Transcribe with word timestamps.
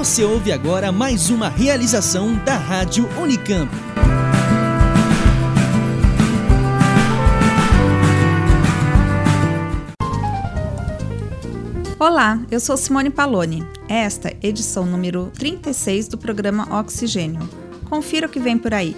Você 0.00 0.24
ouve 0.24 0.50
agora 0.50 0.90
mais 0.90 1.28
uma 1.28 1.50
realização 1.50 2.34
da 2.36 2.56
Rádio 2.56 3.06
Unicamp. 3.20 3.70
Olá, 11.98 12.40
eu 12.50 12.58
sou 12.58 12.78
Simone 12.78 13.10
Paloni. 13.10 13.62
Esta 13.90 14.30
é 14.30 14.38
edição 14.42 14.86
número 14.86 15.30
36 15.38 16.08
do 16.08 16.16
programa 16.16 16.80
Oxigênio. 16.80 17.46
Confira 17.84 18.26
o 18.26 18.30
que 18.30 18.40
vem 18.40 18.56
por 18.56 18.72
aí. 18.72 18.96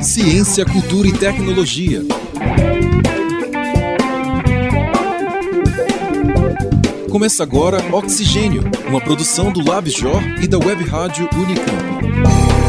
Ciência, 0.00 0.64
cultura 0.64 1.08
e 1.08 1.12
tecnologia. 1.12 2.00
Começa 7.10 7.42
agora 7.42 7.78
Oxigênio, 7.92 8.62
uma 8.88 9.00
produção 9.00 9.52
do 9.52 9.68
LabJOR 9.68 10.22
e 10.40 10.46
da 10.46 10.58
Web 10.58 10.84
Rádio 10.84 11.28
Unicamp. 11.34 12.59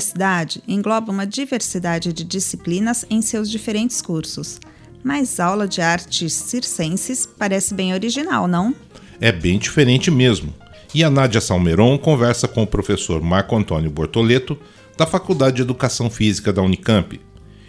Universidade 0.00 0.62
engloba 0.66 1.12
uma 1.12 1.26
diversidade 1.26 2.12
de 2.12 2.24
disciplinas 2.24 3.04
em 3.10 3.20
seus 3.20 3.50
diferentes 3.50 4.00
cursos, 4.00 4.58
mas 5.04 5.38
aula 5.38 5.68
de 5.68 5.82
artes 5.82 6.32
circenses 6.32 7.28
parece 7.38 7.74
bem 7.74 7.92
original, 7.92 8.48
não? 8.48 8.74
É 9.20 9.30
bem 9.30 9.58
diferente 9.58 10.10
mesmo. 10.10 10.54
E 10.94 11.04
a 11.04 11.10
Nádia 11.10 11.40
Salmeron 11.40 11.98
conversa 11.98 12.48
com 12.48 12.62
o 12.62 12.66
professor 12.66 13.20
Marco 13.20 13.54
Antônio 13.54 13.90
Bortoleto, 13.90 14.58
da 14.96 15.06
Faculdade 15.06 15.56
de 15.56 15.62
Educação 15.62 16.08
Física 16.08 16.52
da 16.52 16.62
Unicamp. 16.62 17.20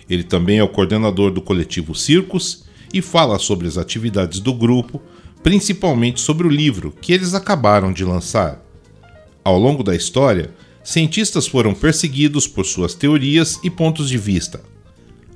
Ele 0.09 0.23
também 0.23 0.57
é 0.57 0.63
o 0.63 0.69
coordenador 0.69 1.31
do 1.31 1.41
coletivo 1.41 1.93
Circos 1.93 2.65
e 2.93 3.01
fala 3.01 3.37
sobre 3.39 3.67
as 3.67 3.77
atividades 3.77 4.39
do 4.39 4.53
grupo, 4.53 5.01
principalmente 5.43 6.21
sobre 6.21 6.47
o 6.47 6.49
livro 6.49 6.93
que 7.01 7.11
eles 7.13 7.33
acabaram 7.33 7.91
de 7.91 8.05
lançar. 8.05 8.61
Ao 9.43 9.57
longo 9.57 9.83
da 9.83 9.95
história, 9.95 10.51
cientistas 10.83 11.47
foram 11.47 11.73
perseguidos 11.73 12.47
por 12.47 12.65
suas 12.65 12.93
teorias 12.93 13.59
e 13.63 13.69
pontos 13.69 14.09
de 14.09 14.17
vista. 14.17 14.61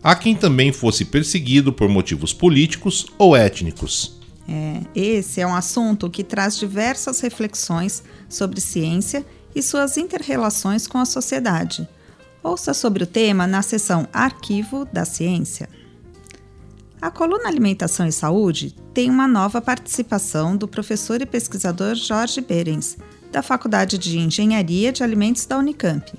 Há 0.03 0.15
quem 0.15 0.35
também 0.35 0.71
fosse 0.71 1.03
perseguido 1.03 1.73
por 1.73 1.89
motivos 1.89 2.31
políticos 2.31 3.07
ou 3.17 3.35
étnicos. 3.35 4.19
É, 4.47 4.81
esse 4.93 5.41
é 5.41 5.47
um 5.47 5.55
assunto 5.55 6.09
que 6.09 6.23
traz 6.23 6.57
diversas 6.57 7.19
reflexões 7.19 8.03
sobre 8.29 8.61
ciência 8.61 9.25
e 9.55 9.63
suas 9.63 9.97
interrelações 9.97 10.85
com 10.85 10.99
a 10.99 11.05
sociedade. 11.05 11.87
Ouça 12.43 12.73
sobre 12.73 13.03
o 13.03 13.07
tema 13.07 13.47
na 13.47 13.63
seção 13.63 14.07
Arquivo 14.13 14.85
da 14.85 15.03
Ciência. 15.03 15.67
A 17.01 17.09
coluna 17.09 17.47
Alimentação 17.47 18.07
e 18.07 18.11
Saúde 18.11 18.75
tem 18.93 19.09
uma 19.09 19.27
nova 19.27 19.61
participação 19.61 20.55
do 20.55 20.67
professor 20.67 21.21
e 21.21 21.25
pesquisador 21.25 21.95
Jorge 21.95 22.41
Berens, 22.41 22.97
da 23.35 23.41
Faculdade 23.41 23.97
de 23.97 24.17
Engenharia 24.17 24.93
de 24.93 25.03
Alimentos 25.03 25.45
da 25.45 25.57
Unicamp. 25.57 26.09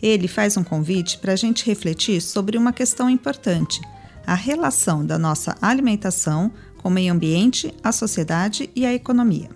Ele 0.00 0.28
faz 0.28 0.56
um 0.56 0.62
convite 0.62 1.18
para 1.18 1.32
a 1.32 1.36
gente 1.36 1.66
refletir 1.66 2.20
sobre 2.20 2.56
uma 2.56 2.72
questão 2.72 3.10
importante: 3.10 3.80
a 4.24 4.36
relação 4.36 5.04
da 5.04 5.18
nossa 5.18 5.56
alimentação 5.60 6.52
com 6.78 6.88
o 6.88 6.92
meio 6.92 7.12
ambiente, 7.12 7.74
a 7.82 7.90
sociedade 7.90 8.70
e 8.76 8.86
a 8.86 8.94
economia. 8.94 9.50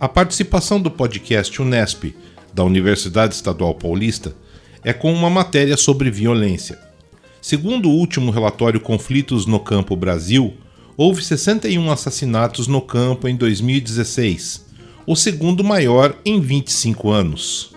A 0.00 0.08
participação 0.08 0.80
do 0.80 0.90
podcast 0.90 1.60
Unesp, 1.60 2.16
da 2.54 2.64
Universidade 2.64 3.34
Estadual 3.34 3.74
Paulista, 3.74 4.34
é 4.82 4.94
com 4.94 5.12
uma 5.12 5.28
matéria 5.28 5.76
sobre 5.76 6.10
violência. 6.10 6.78
Segundo 7.42 7.90
o 7.90 7.94
último 7.94 8.30
relatório 8.30 8.80
Conflitos 8.80 9.44
no 9.44 9.60
Campo 9.60 9.94
Brasil, 9.94 10.54
houve 10.96 11.22
61 11.22 11.90
assassinatos 11.90 12.66
no 12.66 12.80
campo 12.80 13.28
em 13.28 13.36
2016, 13.36 14.64
o 15.06 15.14
segundo 15.14 15.62
maior 15.62 16.18
em 16.24 16.40
25 16.40 17.10
anos. 17.10 17.72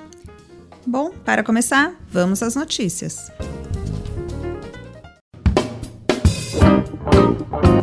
Bom, 0.85 1.11
para 1.23 1.43
começar, 1.43 1.93
vamos 2.11 2.41
às 2.41 2.55
notícias. 2.55 3.31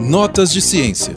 Notas 0.01 0.53
de 0.53 0.61
ciência. 0.61 1.17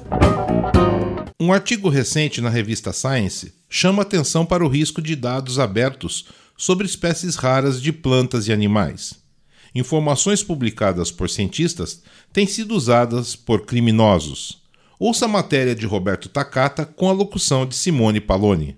Um 1.40 1.52
artigo 1.52 1.90
recente 1.90 2.42
na 2.42 2.50
revista 2.50 2.94
Science 2.94 3.54
chama 3.68 4.04
atenção 4.04 4.46
para 4.46 4.64
o 4.64 4.68
risco 4.68 5.02
de 5.02 5.16
dados 5.16 5.58
abertos 5.58 6.26
sobre 6.56 6.86
espécies 6.86 7.36
raras 7.36 7.82
de 7.82 7.92
plantas 7.92 8.48
e 8.48 8.54
animais. 8.54 9.16
Informações 9.74 10.44
publicadas 10.44 11.12
por 11.12 11.30
cientistas 11.30 12.02
têm 12.34 12.46
sido 12.46 12.76
usadas 12.76 13.36
por 13.36 13.66
criminosos. 13.66 14.59
Ouça 15.02 15.24
a 15.24 15.28
matéria 15.30 15.74
de 15.74 15.86
Roberto 15.86 16.28
Takata 16.28 16.86
com 16.86 17.08
a 17.08 17.14
locução 17.14 17.66
de 17.66 17.74
Simone 17.74 18.20
Paloni. 18.20 18.78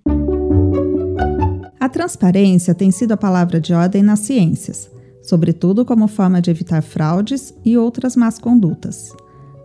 A 1.80 1.90
transparência 1.90 2.76
tem 2.76 2.92
sido 2.92 3.14
a 3.14 3.18
palavra 3.18 3.60
de 3.60 3.74
ordem 3.74 4.04
nas 4.04 4.20
ciências, 4.20 4.88
sobretudo 5.24 5.84
como 5.84 6.08
forma 6.08 6.40
de 6.40 6.52
evitar 6.52 6.84
fraudes 6.84 7.56
e 7.66 7.76
outras 7.76 8.16
más 8.16 8.38
condutas. 8.38 9.16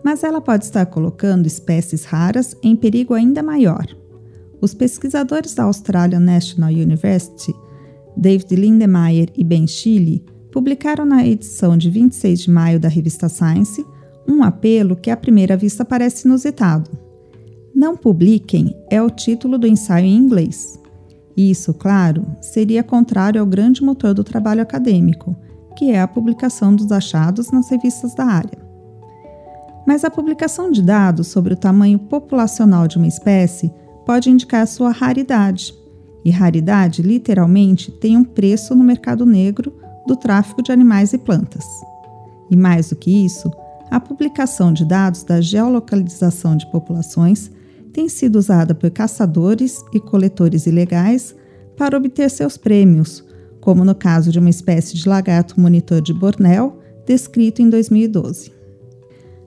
Mas 0.03 0.23
ela 0.23 0.41
pode 0.41 0.65
estar 0.65 0.87
colocando 0.87 1.45
espécies 1.45 2.05
raras 2.05 2.57
em 2.63 2.75
perigo 2.75 3.13
ainda 3.13 3.43
maior. 3.43 3.85
Os 4.59 4.73
pesquisadores 4.73 5.53
da 5.53 5.65
Australian 5.65 6.21
National 6.21 6.71
University, 6.71 7.53
David 8.17 8.55
Lindemeyer 8.55 9.29
e 9.37 9.43
Ben 9.43 9.67
Chile, 9.67 10.25
publicaram 10.51 11.05
na 11.05 11.23
edição 11.23 11.77
de 11.77 11.91
26 11.91 12.39
de 12.39 12.49
maio 12.49 12.79
da 12.79 12.89
revista 12.89 13.29
Science 13.29 13.85
um 14.27 14.43
apelo 14.43 14.95
que 14.95 15.09
à 15.09 15.17
primeira 15.17 15.55
vista 15.55 15.85
parece 15.85 16.27
inusitado. 16.27 16.89
Não 17.73 17.95
publiquem 17.95 18.75
é 18.89 19.01
o 19.01 19.09
título 19.09 19.57
do 19.57 19.67
ensaio 19.67 20.05
em 20.05 20.17
inglês. 20.17 20.79
Isso, 21.35 21.73
claro, 21.73 22.25
seria 22.41 22.83
contrário 22.83 23.39
ao 23.39 23.45
grande 23.45 23.83
motor 23.83 24.13
do 24.13 24.23
trabalho 24.23 24.61
acadêmico, 24.61 25.35
que 25.75 25.91
é 25.91 26.01
a 26.01 26.07
publicação 26.07 26.75
dos 26.75 26.91
achados 26.91 27.51
nas 27.51 27.69
revistas 27.69 28.15
da 28.15 28.25
área. 28.25 28.67
Mas 29.85 30.03
a 30.03 30.09
publicação 30.09 30.71
de 30.71 30.81
dados 30.81 31.27
sobre 31.27 31.53
o 31.53 31.57
tamanho 31.57 31.99
populacional 31.99 32.87
de 32.87 32.97
uma 32.97 33.07
espécie 33.07 33.71
pode 34.05 34.29
indicar 34.29 34.65
sua 34.65 34.91
raridade. 34.91 35.73
E 36.25 36.31
raridade, 36.31 37.01
literalmente, 37.01 37.91
tem 37.91 38.17
um 38.17 38.23
preço 38.23 38.75
no 38.75 38.83
mercado 38.83 39.25
negro 39.25 39.71
do 40.07 40.15
tráfico 40.15 40.63
de 40.63 40.71
animais 40.71 41.13
e 41.13 41.17
plantas. 41.17 41.65
E 42.49 42.55
mais 42.55 42.89
do 42.89 42.95
que 42.95 43.11
isso, 43.25 43.51
a 43.89 43.99
publicação 43.99 44.73
de 44.73 44.85
dados 44.85 45.23
da 45.23 45.39
geolocalização 45.39 46.55
de 46.57 46.69
populações 46.71 47.51
tem 47.93 48.09
sido 48.09 48.35
usada 48.37 48.75
por 48.75 48.91
caçadores 48.91 49.83
e 49.93 49.99
coletores 49.99 50.65
ilegais 50.65 51.35
para 51.75 51.97
obter 51.97 52.29
seus 52.29 52.57
prêmios, 52.57 53.23
como 53.61 53.85
no 53.85 53.95
caso 53.95 54.31
de 54.31 54.39
uma 54.39 54.49
espécie 54.49 54.95
de 54.95 55.07
lagarto 55.07 55.59
monitor 55.59 56.01
de 56.01 56.13
Bornéu, 56.13 56.79
descrito 57.05 57.61
em 57.61 57.69
2012. 57.69 58.51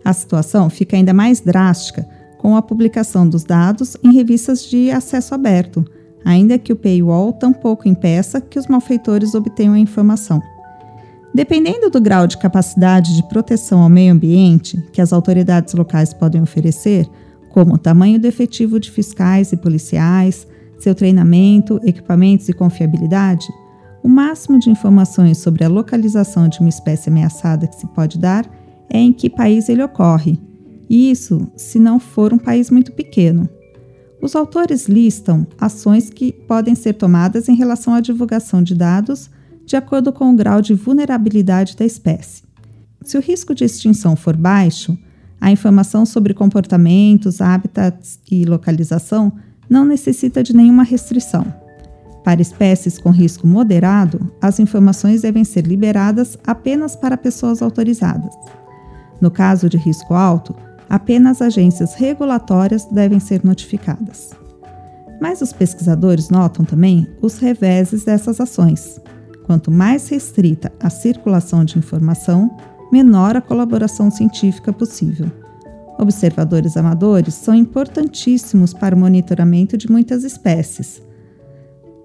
A 0.04 0.12
situação 0.12 0.70
fica 0.70 0.96
ainda 0.96 1.12
mais 1.12 1.40
drástica 1.40 2.08
com 2.38 2.56
a 2.56 2.62
publicação 2.62 3.28
dos 3.28 3.44
dados 3.44 3.96
em 4.02 4.14
revistas 4.14 4.64
de 4.64 4.90
acesso 4.90 5.34
aberto, 5.34 5.84
ainda 6.24 6.58
que 6.58 6.72
o 6.72 6.76
paywall 6.76 7.32
tampouco 7.34 7.86
impeça 7.86 8.40
que 8.40 8.58
os 8.58 8.66
malfeitores 8.66 9.34
obtenham 9.34 9.74
a 9.74 9.78
informação. 9.78 10.40
Dependendo 11.32 11.88
do 11.88 12.00
grau 12.00 12.26
de 12.26 12.36
capacidade 12.36 13.14
de 13.14 13.28
proteção 13.28 13.80
ao 13.80 13.88
meio 13.88 14.12
ambiente 14.12 14.76
que 14.92 15.00
as 15.00 15.12
autoridades 15.12 15.74
locais 15.74 16.12
podem 16.12 16.42
oferecer, 16.42 17.08
como 17.50 17.74
o 17.74 17.78
tamanho 17.78 18.18
do 18.18 18.26
efetivo 18.26 18.80
de 18.80 18.90
fiscais 18.90 19.52
e 19.52 19.56
policiais, 19.56 20.46
seu 20.78 20.94
treinamento, 20.94 21.80
equipamentos 21.84 22.48
e 22.48 22.52
confiabilidade, 22.52 23.46
o 24.02 24.08
máximo 24.08 24.58
de 24.58 24.70
informações 24.70 25.38
sobre 25.38 25.62
a 25.62 25.68
localização 25.68 26.48
de 26.48 26.58
uma 26.60 26.68
espécie 26.68 27.10
ameaçada 27.10 27.66
que 27.66 27.76
se 27.76 27.86
pode 27.88 28.18
dar 28.18 28.48
é 28.88 28.98
em 28.98 29.12
que 29.12 29.28
país 29.28 29.68
ele 29.68 29.82
ocorre, 29.82 30.40
e 30.88 31.10
isso 31.10 31.46
se 31.54 31.78
não 31.78 32.00
for 32.00 32.32
um 32.32 32.38
país 32.38 32.70
muito 32.70 32.92
pequeno. 32.92 33.48
Os 34.20 34.34
autores 34.34 34.88
listam 34.88 35.46
ações 35.58 36.10
que 36.10 36.32
podem 36.32 36.74
ser 36.74 36.94
tomadas 36.94 37.48
em 37.48 37.54
relação 37.54 37.94
à 37.94 38.00
divulgação 38.00 38.62
de 38.62 38.74
dados 38.74 39.30
de 39.70 39.76
acordo 39.76 40.12
com 40.12 40.32
o 40.32 40.34
grau 40.34 40.60
de 40.60 40.74
vulnerabilidade 40.74 41.76
da 41.76 41.84
espécie. 41.84 42.42
Se 43.02 43.16
o 43.16 43.20
risco 43.20 43.54
de 43.54 43.64
extinção 43.64 44.16
for 44.16 44.36
baixo, 44.36 44.98
a 45.40 45.52
informação 45.52 46.04
sobre 46.04 46.34
comportamentos, 46.34 47.40
hábitats 47.40 48.18
e 48.28 48.44
localização 48.44 49.32
não 49.68 49.84
necessita 49.84 50.42
de 50.42 50.56
nenhuma 50.56 50.82
restrição. 50.82 51.46
Para 52.24 52.42
espécies 52.42 52.98
com 52.98 53.10
risco 53.10 53.46
moderado, 53.46 54.32
as 54.42 54.58
informações 54.58 55.22
devem 55.22 55.44
ser 55.44 55.64
liberadas 55.64 56.36
apenas 56.44 56.96
para 56.96 57.16
pessoas 57.16 57.62
autorizadas. 57.62 58.34
No 59.20 59.30
caso 59.30 59.68
de 59.68 59.76
risco 59.76 60.14
alto, 60.14 60.52
apenas 60.88 61.40
agências 61.40 61.94
regulatórias 61.94 62.86
devem 62.86 63.20
ser 63.20 63.44
notificadas. 63.44 64.30
Mas 65.20 65.40
os 65.40 65.52
pesquisadores 65.52 66.28
notam 66.28 66.64
também 66.64 67.06
os 67.22 67.38
reveses 67.38 68.02
dessas 68.02 68.40
ações. 68.40 69.00
Quanto 69.50 69.68
mais 69.68 70.06
restrita 70.06 70.70
a 70.78 70.88
circulação 70.88 71.64
de 71.64 71.76
informação, 71.76 72.56
menor 72.92 73.34
a 73.34 73.40
colaboração 73.40 74.08
científica 74.08 74.72
possível. 74.72 75.28
Observadores 75.98 76.76
amadores 76.76 77.34
são 77.34 77.52
importantíssimos 77.52 78.72
para 78.72 78.94
o 78.94 78.98
monitoramento 79.00 79.76
de 79.76 79.90
muitas 79.90 80.22
espécies. 80.22 81.02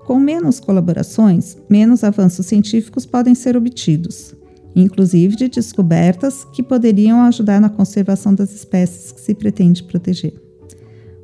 Com 0.08 0.20
menos 0.20 0.60
colaborações, 0.60 1.56
menos 1.70 2.04
avanços 2.04 2.48
científicos 2.48 3.06
podem 3.06 3.36
ser 3.36 3.56
obtidos, 3.56 4.34
inclusive 4.76 5.36
de 5.36 5.48
descobertas 5.48 6.46
que 6.46 6.64
poderiam 6.64 7.22
ajudar 7.22 7.62
na 7.62 7.70
conservação 7.70 8.34
das 8.34 8.56
espécies 8.56 9.12
que 9.12 9.22
se 9.22 9.36
pretende 9.36 9.84
proteger. 9.84 10.34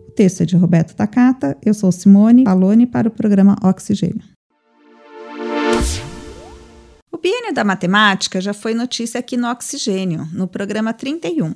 O 0.08 0.12
texto 0.12 0.42
é 0.42 0.46
de 0.46 0.56
Roberto 0.56 0.96
Takata, 0.96 1.58
eu 1.66 1.74
sou 1.74 1.92
Simone 1.92 2.44
Palone 2.44 2.86
para 2.86 3.08
o 3.08 3.12
programa 3.12 3.56
Oxigênio. 3.64 4.22
O 7.12 7.18
biênio 7.18 7.54
da 7.54 7.64
matemática 7.64 8.40
já 8.40 8.54
foi 8.54 8.74
notícia 8.74 9.20
aqui 9.20 9.36
no 9.36 9.50
Oxigênio, 9.50 10.28
no 10.32 10.48
programa 10.48 10.94
31 10.94 11.54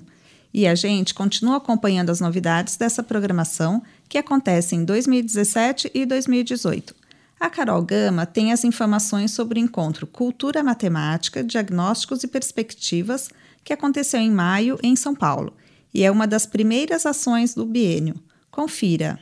e 0.57 0.66
a 0.66 0.74
gente 0.74 1.13
continua 1.13 1.57
acompanhando 1.57 2.12
as 2.12 2.22
novidades 2.22 2.78
dessa 2.78 3.04
programação 3.04 3.84
que 4.07 4.18
acontece 4.18 4.74
em 4.74 4.86
2017 4.86 5.92
e 5.94 6.06
2018. 6.06 6.96
A 7.38 7.50
Carol 7.50 7.81
Gama 7.81 8.25
tem 8.25 8.54
as 8.54 8.63
informações 8.63 9.31
sobre 9.31 9.60
o 9.60 9.62
encontro 9.62 10.07
Cultura 10.07 10.63
Matemática, 10.63 11.44
Diagnósticos 11.44 12.24
e 12.24 12.30
Perspectivas, 12.30 13.28
que 13.66 13.74
aconteceu 13.74 14.22
em 14.22 14.31
maio 14.31 14.80
em 14.81 14.96
São 14.96 15.13
Paulo, 15.13 15.54
e 15.94 16.06
é 16.06 16.10
uma 16.10 16.25
das 16.25 16.46
primeiras 16.46 17.06
ações 17.06 17.54
do 17.54 17.66
biênio. 17.66 18.16
Confira. 18.50 19.19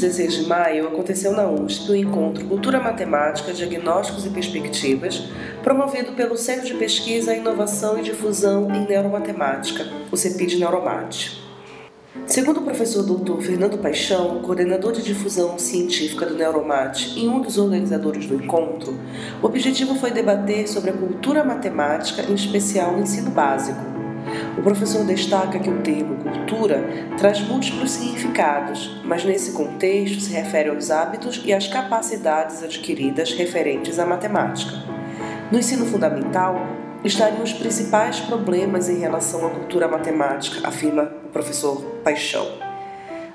16 0.00 0.34
de 0.34 0.46
maio 0.46 0.88
aconteceu 0.88 1.32
na 1.32 1.48
USP 1.48 1.90
o 1.90 1.96
encontro 1.96 2.44
Cultura 2.44 2.78
Matemática, 2.78 3.52
Diagnósticos 3.52 4.26
e 4.26 4.30
Perspectivas, 4.30 5.24
promovido 5.62 6.12
pelo 6.12 6.36
Centro 6.36 6.66
de 6.66 6.74
Pesquisa, 6.74 7.34
Inovação 7.34 7.98
e 7.98 8.02
Difusão 8.02 8.70
em 8.74 8.86
Neuromatemática, 8.86 9.86
o 10.12 10.16
CEPID 10.16 10.58
Neuromate. 10.58 11.42
Segundo 12.26 12.60
o 12.60 12.64
professor 12.64 13.02
Dr. 13.02 13.40
Fernando 13.40 13.78
Paixão, 13.78 14.42
coordenador 14.42 14.92
de 14.92 15.02
difusão 15.02 15.58
científica 15.58 16.26
do 16.26 16.34
Neuromate 16.34 17.18
e 17.18 17.26
um 17.26 17.40
dos 17.40 17.56
organizadores 17.56 18.26
do 18.26 18.34
encontro, 18.34 18.98
o 19.42 19.46
objetivo 19.46 19.94
foi 19.94 20.10
debater 20.10 20.68
sobre 20.68 20.90
a 20.90 20.94
cultura 20.94 21.42
matemática, 21.42 22.22
em 22.22 22.34
especial 22.34 22.92
no 22.92 23.02
ensino 23.02 23.30
básico 23.30 23.95
o 24.56 24.62
professor 24.62 25.04
destaca 25.04 25.58
que 25.58 25.70
o 25.70 25.80
termo 25.80 26.16
cultura 26.16 26.82
traz 27.18 27.40
múltiplos 27.40 27.90
significados, 27.90 29.00
mas 29.04 29.24
nesse 29.24 29.52
contexto 29.52 30.20
se 30.20 30.32
refere 30.32 30.70
aos 30.70 30.90
hábitos 30.90 31.42
e 31.44 31.52
às 31.52 31.68
capacidades 31.68 32.62
adquiridas 32.62 33.32
referentes 33.32 33.98
à 33.98 34.06
matemática. 34.06 34.72
No 35.50 35.58
ensino 35.58 35.86
fundamental, 35.86 36.66
estariam 37.04 37.42
os 37.42 37.52
principais 37.52 38.20
problemas 38.20 38.88
em 38.88 38.98
relação 38.98 39.46
à 39.46 39.50
cultura 39.50 39.86
matemática, 39.86 40.66
afirma 40.66 41.10
o 41.24 41.28
professor 41.28 41.80
Paixão. 42.02 42.46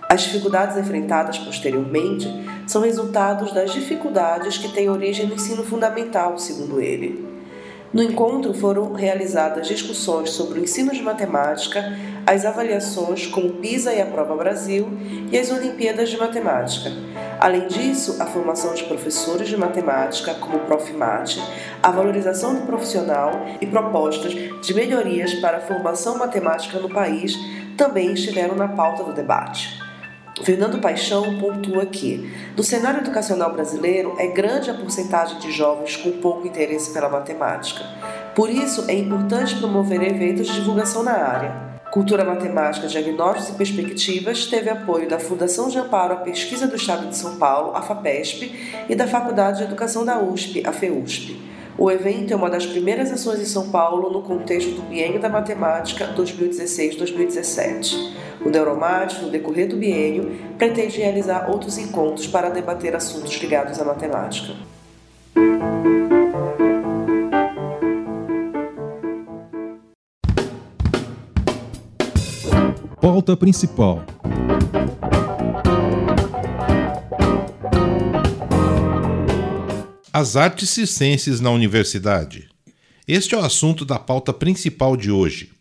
As 0.10 0.24
dificuldades 0.24 0.76
enfrentadas 0.76 1.38
posteriormente 1.40 2.28
são 2.68 2.82
resultados 2.82 3.54
das 3.54 3.72
dificuldades 3.72 4.58
que 4.58 4.68
têm 4.68 4.90
origem 4.90 5.26
no 5.26 5.36
ensino 5.36 5.64
fundamental, 5.64 6.38
segundo 6.38 6.82
ele. 6.82 7.31
No 7.94 8.02
encontro 8.02 8.54
foram 8.54 8.94
realizadas 8.94 9.68
discussões 9.68 10.30
sobre 10.30 10.60
o 10.60 10.64
ensino 10.64 10.94
de 10.94 11.02
matemática, 11.02 11.94
as 12.26 12.46
avaliações 12.46 13.28
como 13.28 13.56
PISA 13.56 13.94
e 13.94 14.02
a 14.02 14.06
Prova 14.06 14.34
Brasil 14.34 14.88
e 15.30 15.38
as 15.38 15.52
Olimpíadas 15.52 16.10
de 16.10 16.18
Matemática. 16.18 16.90
Além 17.38 17.68
disso, 17.68 18.16
a 18.22 18.26
formação 18.26 18.74
de 18.74 18.86
professores 18.86 19.50
de 19.50 19.58
matemática, 19.58 20.34
como 20.36 20.56
o 20.56 20.66
Profimate, 20.66 21.44
a 21.84 21.92
valorização 21.92 22.56
do 22.56 22.62
profissional 22.62 23.46
e 23.60 23.68
propostas 23.68 24.32
de 24.34 24.74
melhorias 24.74 25.34
para 25.34 25.58
a 25.58 25.62
formação 25.62 26.18
matemática 26.18 26.80
no 26.80 26.88
país 26.88 27.36
também 27.76 28.14
estiveram 28.14 28.56
na 28.56 28.70
pauta 28.70 29.04
do 29.04 29.12
debate. 29.12 29.91
Fernando 30.44 30.80
Paixão 30.80 31.38
pontua 31.38 31.86
que, 31.86 32.32
no 32.58 32.64
cenário 32.64 33.02
educacional 33.02 33.54
brasileiro, 33.54 34.16
é 34.18 34.28
grande 34.28 34.72
a 34.72 34.74
porcentagem 34.74 35.38
de 35.40 35.52
jovens 35.52 35.96
com 35.98 36.12
pouco 36.14 36.48
interesse 36.48 36.92
pela 36.92 37.10
matemática. 37.10 37.84
Por 38.36 38.50
isso, 38.50 38.86
é 38.88 38.94
importante 38.94 39.56
promover 39.58 40.02
eventos 40.02 40.48
de 40.48 40.56
divulgação 40.56 41.04
na 41.04 41.14
área. 41.14 41.72
Cultura 41.92 42.24
Matemática, 42.24 42.88
Diagnósticos 42.88 43.50
e 43.50 43.58
Perspectivas 43.58 44.46
teve 44.46 44.70
apoio 44.70 45.10
da 45.10 45.20
Fundação 45.20 45.68
de 45.68 45.78
Amparo 45.78 46.14
à 46.14 46.18
Pesquisa 46.18 46.66
do 46.66 46.78
Estado 46.78 47.08
de 47.08 47.18
São 47.18 47.38
Paulo, 47.38 47.76
a 47.76 47.82
FAPESP, 47.82 48.86
e 48.90 48.96
da 48.96 49.06
Faculdade 49.06 49.58
de 49.58 49.66
Educação 49.66 50.06
da 50.06 50.18
USP, 50.18 50.66
a 50.66 50.72
FEUSP. 50.72 51.38
O 51.78 51.90
evento 51.90 52.34
é 52.34 52.36
uma 52.36 52.50
das 52.50 52.66
primeiras 52.66 53.12
ações 53.12 53.40
em 53.40 53.46
São 53.46 53.70
Paulo 53.70 54.10
no 54.10 54.22
contexto 54.22 54.72
do 54.72 54.82
Biênio 54.84 55.20
da 55.20 55.30
Matemática 55.30 56.14
2016-2017. 56.16 58.12
O 58.46 58.50
Neuromate, 58.50 59.22
no 59.22 59.30
decorrer 59.30 59.68
do 59.68 59.78
biênio, 59.78 60.32
pretende 60.58 60.98
realizar 60.98 61.50
outros 61.50 61.78
encontros 61.78 62.28
para 62.28 62.50
debater 62.50 62.96
assuntos 62.96 63.34
ligados 63.36 63.80
à 63.80 63.86
matemática. 63.86 64.54
Pauta 73.00 73.36
principal. 73.36 74.04
As 80.14 80.36
artes 80.36 80.70
circenses 80.70 81.40
na 81.40 81.50
universidade. 81.52 82.50
Este 83.08 83.34
é 83.34 83.38
o 83.38 83.46
assunto 83.46 83.86
da 83.86 83.98
pauta 83.98 84.34
principal 84.34 84.98
de 84.98 85.10
hoje. 85.10 85.52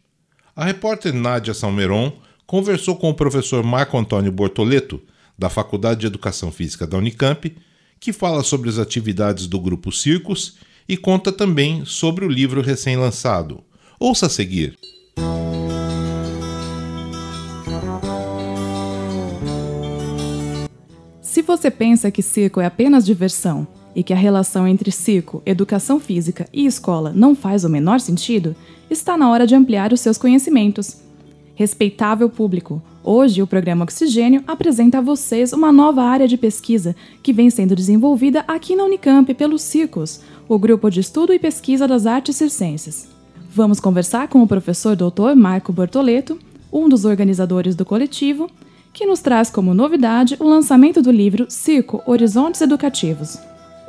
A 0.57 0.65
repórter 0.65 1.15
Nádia 1.15 1.55
Salmeron 1.55 2.13
conversou 2.49 2.97
com 2.97 3.11
o 3.11 3.15
professor 3.15 3.63
Marco 3.63 3.97
Antônio 3.97 4.33
Bortoleto, 4.33 5.01
da 5.39 5.49
Faculdade 5.49 6.01
de 6.01 6.09
Educação 6.09 6.51
Física 6.51 6.85
da 6.85 6.99
Unicamp, 6.99 7.57
que 8.01 8.13
fala 8.13 8.43
sobre 8.43 8.69
as 8.69 8.79
atividades 8.79 9.47
do 9.47 9.61
grupo 9.61 9.93
Circos 9.93 10.57
e 10.89 10.97
conta 10.97 11.31
também 11.31 11.85
sobre 11.85 12.25
o 12.25 12.29
livro 12.29 12.61
recém-lançado. 12.61 13.63
Ouça 14.01 14.27
a 14.27 14.29
seguir. 14.29 14.77
Se 21.23 21.41
você 21.41 21.71
pensa 21.71 22.11
que 22.11 22.21
circo 22.21 22.61
é 22.61 22.67
apenas 22.67 23.07
diversão 23.07 23.69
e 23.95 24.03
que 24.03 24.13
a 24.13 24.17
relação 24.17 24.67
entre 24.67 24.91
circo, 24.91 25.43
educação 25.45 25.99
física 25.99 26.49
e 26.53 26.67
escola 26.67 27.13
não 27.15 27.35
faz 27.35 27.65
o 27.65 27.69
menor 27.69 28.01
sentido, 28.01 28.55
está 28.91 29.17
na 29.17 29.31
hora 29.31 29.47
de 29.47 29.55
ampliar 29.55 29.93
os 29.93 30.01
seus 30.01 30.19
conhecimentos. 30.19 30.99
Respeitável 31.55 32.29
público, 32.29 32.83
hoje 33.05 33.43
o 33.43 33.47
programa 33.47 33.85
Oxigênio 33.85 34.43
apresenta 34.47 34.99
a 34.99 35.03
vocês 35.03 35.53
uma 35.53 35.71
nova 35.71 36.03
área 36.03 36.27
de 36.27 36.37
pesquisa 36.37 36.97
que 37.23 37.33
vem 37.33 37.51
sendo 37.51 37.75
desenvolvida 37.75 38.45
aqui 38.49 38.75
na 38.75 38.85
Unicamp 38.85 39.33
pelo 39.35 39.59
CIRCOS, 39.59 40.21
o 40.49 40.59
Grupo 40.59 40.91
de 40.91 41.01
Estudo 41.01 41.33
e 41.33 41.39
Pesquisa 41.39 41.87
das 41.87 42.07
Artes 42.07 42.37
Circenses. 42.37 43.09
Vamos 43.53 43.81
conversar 43.81 44.29
com 44.29 44.43
o 44.43 44.47
professor 44.47 44.97
Dr. 44.97 45.35
Marco 45.37 45.73
Bortoleto, 45.73 46.39
um 46.73 46.89
dos 46.89 47.05
organizadores 47.05 47.75
do 47.75 47.85
coletivo, 47.85 48.49
que 48.93 49.07
nos 49.07 49.21
traz 49.21 49.51
como 49.51 49.75
novidade 49.75 50.37
o 50.41 50.45
lançamento 50.45 51.03
do 51.03 51.11
livro 51.11 51.47
Circo 51.49 52.03
Horizontes 52.07 52.61
Educativos. 52.61 53.39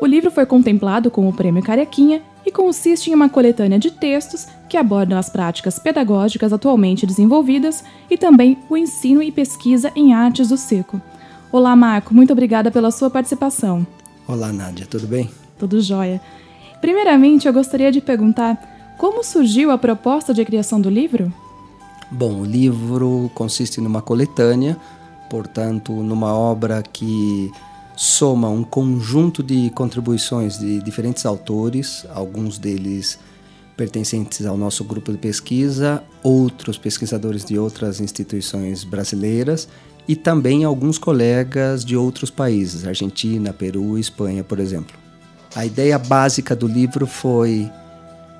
O 0.01 0.05
livro 0.07 0.31
foi 0.31 0.47
contemplado 0.47 1.11
com 1.11 1.29
o 1.29 1.31
Prêmio 1.31 1.61
Carequinha 1.61 2.23
e 2.43 2.51
consiste 2.51 3.11
em 3.11 3.13
uma 3.13 3.29
coletânea 3.29 3.77
de 3.77 3.91
textos 3.91 4.47
que 4.67 4.75
abordam 4.75 5.15
as 5.15 5.29
práticas 5.29 5.77
pedagógicas 5.77 6.51
atualmente 6.51 7.05
desenvolvidas 7.05 7.83
e 8.09 8.17
também 8.17 8.57
o 8.67 8.75
ensino 8.75 9.21
e 9.21 9.31
pesquisa 9.31 9.91
em 9.95 10.11
artes 10.11 10.49
do 10.49 10.57
circo. 10.57 10.99
Olá, 11.51 11.75
Marco, 11.75 12.15
muito 12.15 12.33
obrigada 12.33 12.71
pela 12.71 12.89
sua 12.89 13.11
participação. 13.11 13.85
Olá, 14.27 14.51
Nádia, 14.51 14.87
tudo 14.87 15.05
bem? 15.05 15.29
Tudo 15.59 15.79
jóia. 15.79 16.19
Primeiramente, 16.81 17.47
eu 17.47 17.53
gostaria 17.53 17.91
de 17.91 18.01
perguntar 18.01 18.95
como 18.97 19.23
surgiu 19.23 19.69
a 19.69 19.77
proposta 19.77 20.33
de 20.33 20.43
criação 20.43 20.81
do 20.81 20.89
livro? 20.89 21.31
Bom, 22.09 22.39
o 22.39 22.45
livro 22.45 23.29
consiste 23.35 23.79
numa 23.79 24.01
coletânea, 24.01 24.75
portanto, 25.29 25.93
numa 25.93 26.33
obra 26.33 26.81
que 26.81 27.51
soma 28.01 28.49
um 28.49 28.63
conjunto 28.63 29.43
de 29.43 29.69
contribuições 29.75 30.57
de 30.57 30.81
diferentes 30.81 31.23
autores, 31.23 32.03
alguns 32.15 32.57
deles 32.57 33.19
pertencentes 33.77 34.43
ao 34.43 34.57
nosso 34.57 34.83
grupo 34.83 35.11
de 35.11 35.19
pesquisa, 35.19 36.03
outros 36.23 36.79
pesquisadores 36.79 37.45
de 37.45 37.59
outras 37.59 38.01
instituições 38.01 38.83
brasileiras 38.83 39.69
e 40.07 40.15
também 40.15 40.63
alguns 40.63 40.97
colegas 40.97 41.85
de 41.85 41.95
outros 41.95 42.31
países, 42.31 42.87
Argentina, 42.87 43.53
Peru, 43.53 43.99
Espanha, 43.99 44.43
por 44.43 44.59
exemplo. 44.59 44.97
A 45.55 45.63
ideia 45.63 45.99
básica 45.99 46.55
do 46.55 46.67
livro 46.67 47.05
foi 47.05 47.69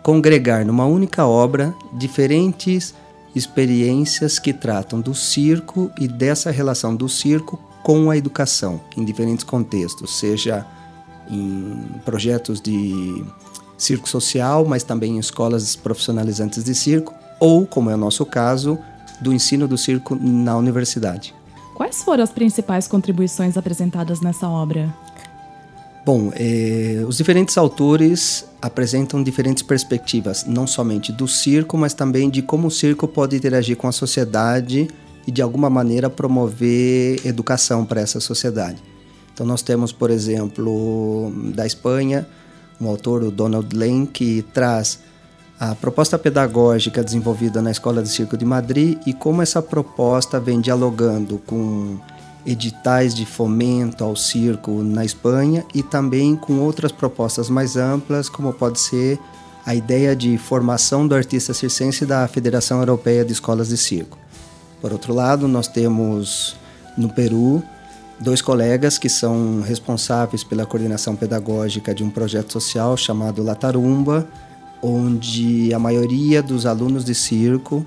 congregar 0.02 0.66
numa 0.66 0.88
única 0.88 1.28
obra 1.28 1.72
diferentes 1.94 2.96
experiências 3.36 4.40
que 4.40 4.54
tratam 4.54 5.00
do 5.00 5.14
circo 5.14 5.92
e 6.00 6.08
dessa 6.08 6.50
relação 6.50 6.96
do 6.96 7.08
circo 7.08 7.62
com 7.84 8.10
a 8.10 8.18
educação 8.18 8.80
em 8.96 9.04
diferentes 9.04 9.44
contextos, 9.44 10.18
seja 10.18 10.66
em 11.30 11.86
projetos 12.06 12.60
de 12.62 13.24
circo 13.78 14.08
social, 14.08 14.66
mas 14.66 14.84
também 14.84 15.16
em 15.16 15.20
escolas 15.20 15.76
profissionalizantes 15.76 16.64
de 16.64 16.76
circo, 16.76 17.14
ou, 17.40 17.66
como 17.66 17.90
é 17.90 17.96
o 17.96 17.98
nosso 17.98 18.26
caso, 18.26 18.78
do 19.20 19.34
ensino 19.34 19.68
do 19.68 19.78
circo 19.78 20.16
na 20.16 20.56
universidade. 20.56 21.34
Quais 21.76 22.04
foram 22.04 22.24
as 22.24 22.32
principais 22.32 22.88
contribuições 22.88 23.58
apresentadas 23.58 24.22
nessa 24.22 24.48
obra? 24.48 24.94
Bom, 26.06 26.32
eh, 26.36 27.04
os 27.08 27.18
diferentes 27.18 27.58
autores 27.58 28.46
apresentam 28.62 29.24
diferentes 29.24 29.64
perspectivas, 29.64 30.46
não 30.46 30.66
somente 30.66 31.12
do 31.12 31.28
circo, 31.28 31.78
mas 31.78 31.94
também 31.94 32.30
de 32.30 32.42
como 32.42 32.68
o 32.68 32.72
circo 32.72 33.08
pode 33.08 33.36
interagir 33.36 33.78
com 33.78 33.88
a 33.88 33.92
sociedade 33.92 34.88
e 35.26 35.32
de 35.32 35.42
alguma 35.42 35.70
maneira 35.70 36.10
promover 36.10 37.26
educação 37.26 37.86
para 37.86 38.02
essa 38.02 38.20
sociedade. 38.20 38.82
Então 39.34 39.46
nós 39.46 39.62
temos, 39.62 39.92
por 39.92 40.10
exemplo, 40.10 41.32
da 41.56 41.66
Espanha, 41.66 42.28
um 42.80 42.88
autor, 42.88 43.24
o 43.24 43.32
Donald 43.32 43.76
Lane, 43.76 44.08
que 44.08 44.44
traz 44.54 45.00
a 45.60 45.76
proposta 45.76 46.18
pedagógica 46.18 47.04
desenvolvida 47.04 47.62
na 47.62 47.70
Escola 47.70 48.02
de 48.02 48.10
Circo 48.10 48.36
de 48.36 48.44
Madrid 48.44 48.98
e 49.06 49.14
como 49.14 49.44
essa 49.44 49.62
proposta 49.62 50.40
vem 50.40 50.60
dialogando 50.60 51.38
com 51.46 52.00
editais 52.46 53.14
de 53.14 53.26
fomento 53.26 54.04
ao 54.04 54.16
circo 54.16 54.72
na 54.82 55.06
Espanha 55.06 55.64
e 55.74 55.84
também 55.84 56.36
com 56.36 56.60
outras 56.60 56.92
propostas 56.92 57.50
mais 57.50 57.78
amplas, 57.78 58.28
como 58.28 58.52
pode 58.52 58.80
ser 58.80 59.20
a 59.64 59.76
ideia 59.76 60.16
de 60.16 60.38
formação 60.38 61.08
do 61.08 61.14
artista 61.14 61.54
circense 61.54 62.06
da 62.06 62.28
Federação 62.28 62.80
Europeia 62.80 63.24
de 63.24 63.32
Escolas 63.32 63.70
de 63.70 63.78
Circo. 63.78 64.21
Por 64.82 64.92
outro 64.92 65.14
lado, 65.14 65.48
nós 65.48 65.68
temos 65.68 66.56
no 66.98 67.08
Peru 67.08 67.64
dois 68.20 68.42
colegas 68.42 68.98
que 68.98 69.10
são 69.10 69.62
responsáveis 69.62 70.44
pela 70.44 70.66
coordenação 70.66 71.16
pedagógica 71.16 71.94
de 71.94 72.04
um 72.04 72.10
projeto 72.10 72.52
social 72.52 72.98
chamado 72.98 73.44
Latarumba, 73.44 74.28
onde 74.82 75.74
a 75.74 75.80
maioria 75.80 76.42
dos 76.42 76.66
alunos 76.66 77.06
de 77.06 77.14
circo 77.14 77.86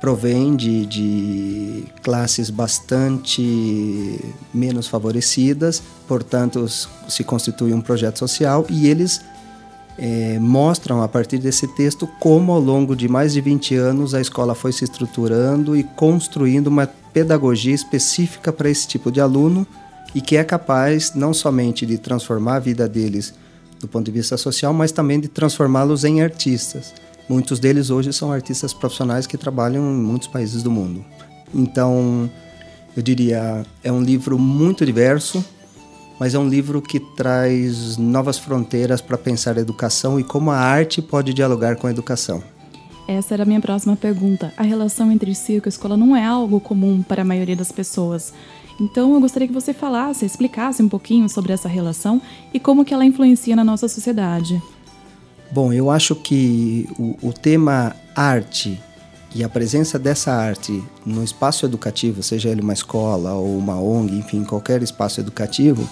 provém 0.00 0.54
de, 0.54 0.84
de 0.84 1.84
classes 2.02 2.50
bastante 2.50 4.20
menos 4.52 4.86
favorecidas, 4.86 5.82
portanto, 6.06 6.66
se 7.08 7.24
constitui 7.24 7.72
um 7.72 7.80
projeto 7.80 8.18
social 8.18 8.66
e 8.68 8.86
eles 8.86 9.22
é, 9.98 10.38
mostram 10.38 11.02
a 11.02 11.08
partir 11.08 11.38
desse 11.38 11.68
texto 11.68 12.06
como 12.18 12.52
ao 12.52 12.60
longo 12.60 12.96
de 12.96 13.08
mais 13.08 13.32
de 13.32 13.40
20 13.40 13.76
anos 13.76 14.14
a 14.14 14.20
escola 14.20 14.54
foi 14.54 14.72
se 14.72 14.84
estruturando 14.84 15.76
e 15.76 15.84
construindo 15.84 16.66
uma 16.66 16.86
pedagogia 16.86 17.74
específica 17.74 18.52
para 18.52 18.68
esse 18.68 18.88
tipo 18.88 19.10
de 19.12 19.20
aluno 19.20 19.66
e 20.14 20.20
que 20.20 20.36
é 20.36 20.44
capaz 20.44 21.14
não 21.14 21.32
somente 21.32 21.86
de 21.86 21.98
transformar 21.98 22.56
a 22.56 22.60
vida 22.60 22.88
deles 22.88 23.34
do 23.80 23.88
ponto 23.88 24.06
de 24.06 24.12
vista 24.12 24.36
social, 24.36 24.72
mas 24.72 24.92
também 24.92 25.20
de 25.20 25.28
transformá-los 25.28 26.04
em 26.04 26.22
artistas. 26.22 26.94
Muitos 27.28 27.58
deles 27.58 27.90
hoje 27.90 28.12
são 28.12 28.32
artistas 28.32 28.72
profissionais 28.72 29.26
que 29.26 29.36
trabalham 29.36 29.82
em 29.82 29.96
muitos 29.96 30.28
países 30.28 30.62
do 30.62 30.70
mundo. 30.70 31.04
Então, 31.54 32.30
eu 32.96 33.02
diria, 33.02 33.64
é 33.82 33.92
um 33.92 34.02
livro 34.02 34.38
muito 34.38 34.84
diverso, 34.84 35.44
mas 36.18 36.34
é 36.34 36.38
um 36.38 36.48
livro 36.48 36.80
que 36.80 37.00
traz 37.00 37.96
novas 37.96 38.38
fronteiras 38.38 39.00
para 39.00 39.18
pensar 39.18 39.56
a 39.56 39.60
educação 39.60 40.18
e 40.18 40.24
como 40.24 40.50
a 40.50 40.56
arte 40.56 41.02
pode 41.02 41.34
dialogar 41.34 41.76
com 41.76 41.86
a 41.86 41.90
educação. 41.90 42.42
Essa 43.06 43.34
era 43.34 43.42
a 43.42 43.46
minha 43.46 43.60
próxima 43.60 43.96
pergunta. 43.96 44.52
A 44.56 44.62
relação 44.62 45.12
entre 45.12 45.34
circo 45.34 45.68
e 45.68 45.70
escola 45.70 45.96
não 45.96 46.16
é 46.16 46.24
algo 46.24 46.58
comum 46.58 47.02
para 47.02 47.22
a 47.22 47.24
maioria 47.24 47.56
das 47.56 47.70
pessoas. 47.70 48.32
Então 48.80 49.14
eu 49.14 49.20
gostaria 49.20 49.46
que 49.46 49.54
você 49.54 49.72
falasse, 49.72 50.24
explicasse 50.24 50.82
um 50.82 50.88
pouquinho 50.88 51.28
sobre 51.28 51.52
essa 51.52 51.68
relação 51.68 52.20
e 52.52 52.58
como 52.58 52.84
que 52.84 52.94
ela 52.94 53.04
influencia 53.04 53.54
na 53.54 53.64
nossa 53.64 53.88
sociedade. 53.88 54.60
Bom, 55.50 55.72
eu 55.72 55.90
acho 55.90 56.16
que 56.16 56.88
o, 56.98 57.28
o 57.28 57.32
tema 57.32 57.94
arte 58.16 58.80
e 59.34 59.44
a 59.44 59.48
presença 59.48 59.98
dessa 59.98 60.32
arte 60.32 60.82
no 61.04 61.22
espaço 61.22 61.66
educativo, 61.66 62.22
seja 62.22 62.48
ele 62.48 62.62
uma 62.62 62.72
escola 62.72 63.34
ou 63.34 63.58
uma 63.58 63.80
ONG, 63.80 64.16
enfim, 64.16 64.44
qualquer 64.44 64.82
espaço 64.82 65.20
educativo, 65.20 65.88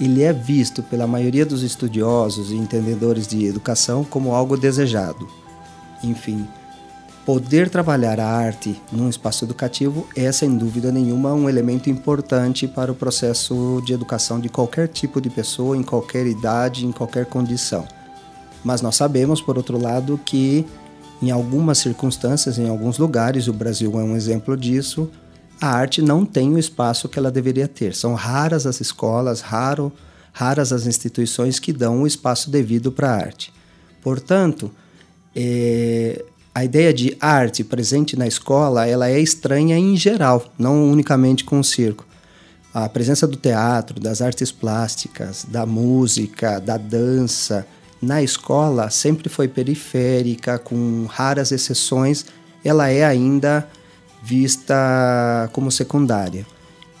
ele 0.00 0.22
é 0.22 0.32
visto 0.32 0.82
pela 0.82 1.06
maioria 1.06 1.44
dos 1.44 1.62
estudiosos 1.62 2.50
e 2.50 2.56
entendedores 2.56 3.26
de 3.26 3.44
educação 3.44 4.04
como 4.04 4.34
algo 4.34 4.56
desejado. 4.56 5.28
Enfim, 6.02 6.46
poder 7.26 7.68
trabalhar 7.68 8.20
a 8.20 8.26
arte 8.26 8.80
num 8.90 9.08
espaço 9.08 9.44
educativo 9.44 10.06
é, 10.16 10.30
sem 10.32 10.56
dúvida 10.56 10.90
nenhuma, 10.92 11.34
um 11.34 11.48
elemento 11.48 11.90
importante 11.90 12.66
para 12.66 12.90
o 12.92 12.94
processo 12.94 13.82
de 13.84 13.92
educação 13.92 14.40
de 14.40 14.48
qualquer 14.48 14.88
tipo 14.88 15.20
de 15.20 15.28
pessoa, 15.28 15.76
em 15.76 15.82
qualquer 15.82 16.26
idade, 16.26 16.86
em 16.86 16.92
qualquer 16.92 17.26
condição. 17.26 17.86
Mas 18.64 18.80
nós 18.80 18.96
sabemos, 18.96 19.40
por 19.40 19.56
outro 19.56 19.76
lado, 19.76 20.18
que 20.24 20.64
em 21.20 21.30
algumas 21.30 21.78
circunstâncias, 21.78 22.58
em 22.58 22.68
alguns 22.68 22.98
lugares, 22.98 23.48
o 23.48 23.52
Brasil 23.52 23.92
é 23.98 24.02
um 24.04 24.16
exemplo 24.16 24.56
disso, 24.56 25.10
a 25.60 25.68
arte 25.68 26.00
não 26.00 26.24
tem 26.24 26.54
o 26.54 26.58
espaço 26.58 27.08
que 27.08 27.18
ela 27.18 27.30
deveria 27.30 27.66
ter. 27.66 27.94
São 27.94 28.14
raras 28.14 28.66
as 28.66 28.80
escolas, 28.80 29.40
raro, 29.40 29.92
raras 30.32 30.72
as 30.72 30.86
instituições 30.86 31.58
que 31.58 31.72
dão 31.72 32.02
o 32.02 32.06
espaço 32.06 32.50
devido 32.50 32.92
para 32.92 33.10
a 33.10 33.16
arte. 33.16 33.52
Portanto, 34.02 34.70
é, 35.34 36.24
a 36.54 36.64
ideia 36.64 36.92
de 36.92 37.16
arte 37.20 37.62
presente 37.62 38.16
na 38.16 38.26
escola 38.26 38.86
ela 38.86 39.08
é 39.08 39.20
estranha 39.20 39.76
em 39.76 39.96
geral, 39.96 40.52
não 40.58 40.90
unicamente 40.90 41.44
com 41.44 41.60
o 41.60 41.64
circo. 41.64 42.06
A 42.72 42.88
presença 42.88 43.26
do 43.26 43.36
teatro, 43.36 43.98
das 43.98 44.20
artes 44.22 44.52
plásticas, 44.52 45.44
da 45.48 45.66
música, 45.66 46.60
da 46.60 46.76
dança, 46.76 47.66
na 48.00 48.22
escola 48.22 48.90
sempre 48.90 49.28
foi 49.28 49.48
periférica, 49.48 50.58
com 50.58 51.06
raras 51.08 51.50
exceções, 51.50 52.26
ela 52.64 52.88
é 52.88 53.04
ainda 53.04 53.68
vista 54.22 55.48
como 55.52 55.70
secundária. 55.70 56.46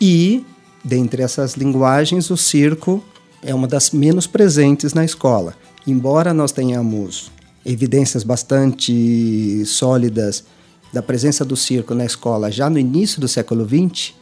E, 0.00 0.44
dentre 0.84 1.22
essas 1.22 1.54
linguagens, 1.54 2.30
o 2.30 2.36
circo 2.36 3.02
é 3.42 3.54
uma 3.54 3.66
das 3.66 3.90
menos 3.90 4.26
presentes 4.26 4.94
na 4.94 5.04
escola. 5.04 5.54
Embora 5.86 6.34
nós 6.34 6.52
tenhamos 6.52 7.30
evidências 7.64 8.22
bastante 8.22 9.64
sólidas 9.66 10.44
da 10.92 11.02
presença 11.02 11.44
do 11.44 11.56
circo 11.56 11.94
na 11.94 12.04
escola 12.04 12.50
já 12.50 12.70
no 12.70 12.78
início 12.78 13.20
do 13.20 13.28
século 13.28 13.66
XX, 13.66 14.14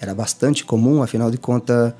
era 0.00 0.14
bastante 0.14 0.64
comum, 0.64 1.02
afinal 1.02 1.30
de 1.30 1.38
contas, 1.38 1.92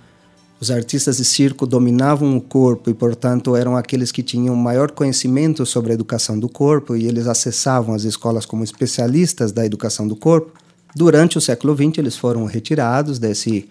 os 0.60 0.70
artistas 0.70 1.18
de 1.18 1.24
circo 1.24 1.66
dominavam 1.66 2.36
o 2.36 2.40
corpo 2.40 2.90
e, 2.90 2.94
portanto, 2.94 3.54
eram 3.54 3.76
aqueles 3.76 4.10
que 4.10 4.22
tinham 4.22 4.56
maior 4.56 4.90
conhecimento 4.90 5.64
sobre 5.64 5.92
a 5.92 5.94
educação 5.94 6.38
do 6.38 6.48
corpo 6.48 6.96
e 6.96 7.06
eles 7.06 7.28
acessavam 7.28 7.94
as 7.94 8.02
escolas 8.02 8.44
como 8.44 8.64
especialistas 8.64 9.52
da 9.52 9.64
educação 9.64 10.08
do 10.08 10.16
corpo. 10.16 10.52
Durante 10.96 11.38
o 11.38 11.40
século 11.40 11.76
XX, 11.76 11.98
eles 11.98 12.16
foram 12.16 12.44
retirados 12.44 13.18
desse 13.20 13.68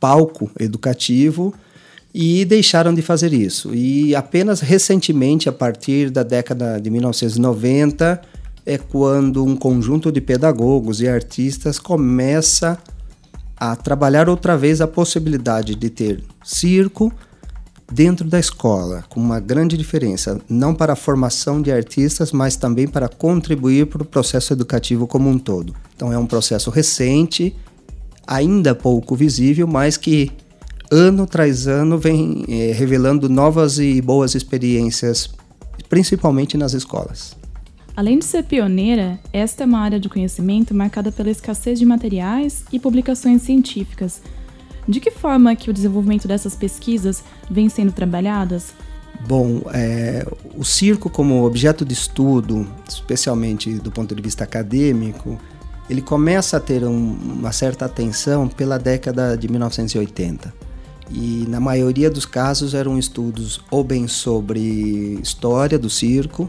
palco 0.00 0.50
educativo 0.58 1.54
e 2.12 2.44
deixaram 2.44 2.92
de 2.92 3.02
fazer 3.02 3.32
isso. 3.32 3.72
E 3.72 4.14
apenas 4.16 4.60
recentemente, 4.60 5.48
a 5.48 5.52
partir 5.52 6.10
da 6.10 6.24
década 6.24 6.80
de 6.80 6.90
1990, 6.90 8.20
é 8.66 8.76
quando 8.76 9.44
um 9.44 9.54
conjunto 9.54 10.10
de 10.10 10.20
pedagogos 10.20 11.00
e 11.00 11.08
artistas 11.08 11.78
começa 11.78 12.72
a 12.72 12.99
trabalhar 13.76 14.28
outra 14.28 14.56
vez 14.56 14.80
a 14.80 14.86
possibilidade 14.86 15.74
de 15.74 15.90
ter 15.90 16.24
circo 16.42 17.12
dentro 17.92 18.28
da 18.28 18.38
escola, 18.38 19.04
com 19.08 19.20
uma 19.20 19.40
grande 19.40 19.76
diferença, 19.76 20.40
não 20.48 20.74
para 20.74 20.92
a 20.92 20.96
formação 20.96 21.60
de 21.60 21.72
artistas, 21.72 22.32
mas 22.32 22.56
também 22.56 22.86
para 22.86 23.08
contribuir 23.08 23.86
para 23.86 24.02
o 24.02 24.06
processo 24.06 24.52
educativo 24.52 25.06
como 25.06 25.28
um 25.28 25.38
todo. 25.38 25.74
Então 25.96 26.12
é 26.12 26.18
um 26.18 26.26
processo 26.26 26.70
recente, 26.70 27.54
ainda 28.26 28.74
pouco 28.74 29.16
visível, 29.16 29.66
mas 29.66 29.96
que 29.96 30.30
ano 30.90 31.26
tras 31.26 31.66
ano 31.66 31.98
vem 31.98 32.44
é, 32.48 32.72
revelando 32.72 33.28
novas 33.28 33.78
e 33.78 34.00
boas 34.00 34.34
experiências, 34.34 35.30
principalmente 35.88 36.56
nas 36.56 36.72
escolas. 36.72 37.39
Além 37.96 38.18
de 38.18 38.24
ser 38.24 38.44
pioneira, 38.44 39.18
esta 39.32 39.64
é 39.64 39.66
uma 39.66 39.80
área 39.80 40.00
de 40.00 40.08
conhecimento 40.08 40.74
marcada 40.74 41.10
pela 41.10 41.30
escassez 41.30 41.78
de 41.78 41.84
materiais 41.84 42.64
e 42.72 42.78
publicações 42.78 43.42
científicas. 43.42 44.22
De 44.88 45.00
que 45.00 45.10
forma 45.10 45.54
que 45.54 45.70
o 45.70 45.72
desenvolvimento 45.72 46.26
dessas 46.26 46.54
pesquisas 46.54 47.22
vem 47.50 47.68
sendo 47.68 47.92
trabalhadas? 47.92 48.72
Bom, 49.26 49.62
é, 49.72 50.26
o 50.56 50.64
circo 50.64 51.10
como 51.10 51.44
objeto 51.44 51.84
de 51.84 51.92
estudo, 51.92 52.66
especialmente 52.88 53.74
do 53.74 53.90
ponto 53.90 54.14
de 54.14 54.22
vista 54.22 54.44
acadêmico, 54.44 55.38
ele 55.88 56.00
começa 56.00 56.56
a 56.56 56.60
ter 56.60 56.84
um, 56.84 57.12
uma 57.12 57.52
certa 57.52 57.84
atenção 57.84 58.48
pela 58.48 58.78
década 58.78 59.36
de 59.36 59.48
1980. 59.48 60.54
E 61.10 61.44
na 61.48 61.60
maioria 61.60 62.08
dos 62.08 62.24
casos 62.24 62.72
eram 62.72 62.96
estudos 62.96 63.60
ou 63.70 63.82
bem 63.82 64.06
sobre 64.06 65.18
história 65.20 65.78
do 65.78 65.90
circo, 65.90 66.48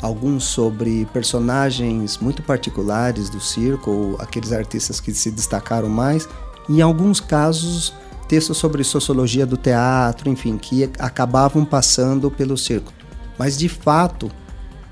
alguns 0.00 0.44
sobre 0.44 1.06
personagens 1.12 2.18
muito 2.18 2.42
particulares 2.42 3.30
do 3.30 3.40
circo, 3.40 3.90
ou 3.90 4.16
aqueles 4.20 4.52
artistas 4.52 5.00
que 5.00 5.12
se 5.12 5.30
destacaram 5.30 5.88
mais, 5.88 6.28
em 6.68 6.80
alguns 6.80 7.20
casos 7.20 7.92
textos 8.28 8.58
sobre 8.58 8.82
sociologia 8.82 9.46
do 9.46 9.56
teatro, 9.56 10.28
enfim, 10.28 10.58
que 10.58 10.90
acabavam 10.98 11.64
passando 11.64 12.30
pelo 12.30 12.56
circo. 12.56 12.92
Mas 13.38 13.56
de 13.56 13.68
fato, 13.68 14.30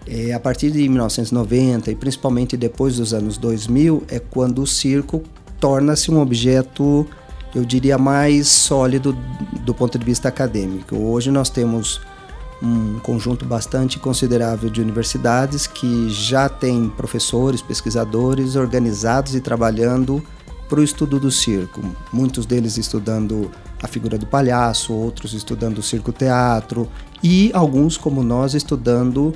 é, 0.06 0.32
a 0.32 0.40
partir 0.40 0.70
de 0.70 0.88
1990 0.88 1.90
e 1.90 1.94
principalmente 1.94 2.56
depois 2.56 2.96
dos 2.96 3.12
anos 3.12 3.36
2000 3.38 4.04
é 4.08 4.18
quando 4.18 4.62
o 4.62 4.66
circo 4.66 5.22
torna-se 5.58 6.10
um 6.10 6.20
objeto, 6.20 7.06
eu 7.54 7.64
diria, 7.64 7.96
mais 7.96 8.48
sólido 8.48 9.16
do 9.64 9.72
ponto 9.72 9.98
de 9.98 10.04
vista 10.04 10.28
acadêmico. 10.28 10.94
Hoje 10.96 11.30
nós 11.30 11.48
temos 11.48 12.00
um 12.62 12.98
conjunto 13.00 13.44
bastante 13.44 13.98
considerável 13.98 14.70
de 14.70 14.80
universidades 14.80 15.66
que 15.66 16.08
já 16.08 16.48
têm 16.48 16.88
professores, 16.88 17.60
pesquisadores 17.60 18.56
organizados 18.56 19.34
e 19.34 19.40
trabalhando 19.40 20.22
para 20.68 20.80
o 20.80 20.82
estudo 20.82 21.20
do 21.20 21.30
circo. 21.30 21.82
Muitos 22.12 22.46
deles 22.46 22.78
estudando 22.78 23.50
a 23.82 23.86
figura 23.86 24.16
do 24.16 24.26
palhaço, 24.26 24.94
outros 24.94 25.34
estudando 25.34 25.78
o 25.78 25.82
circo-teatro 25.82 26.88
e 27.22 27.50
alguns, 27.52 27.96
como 27.96 28.22
nós, 28.22 28.54
estudando 28.54 29.34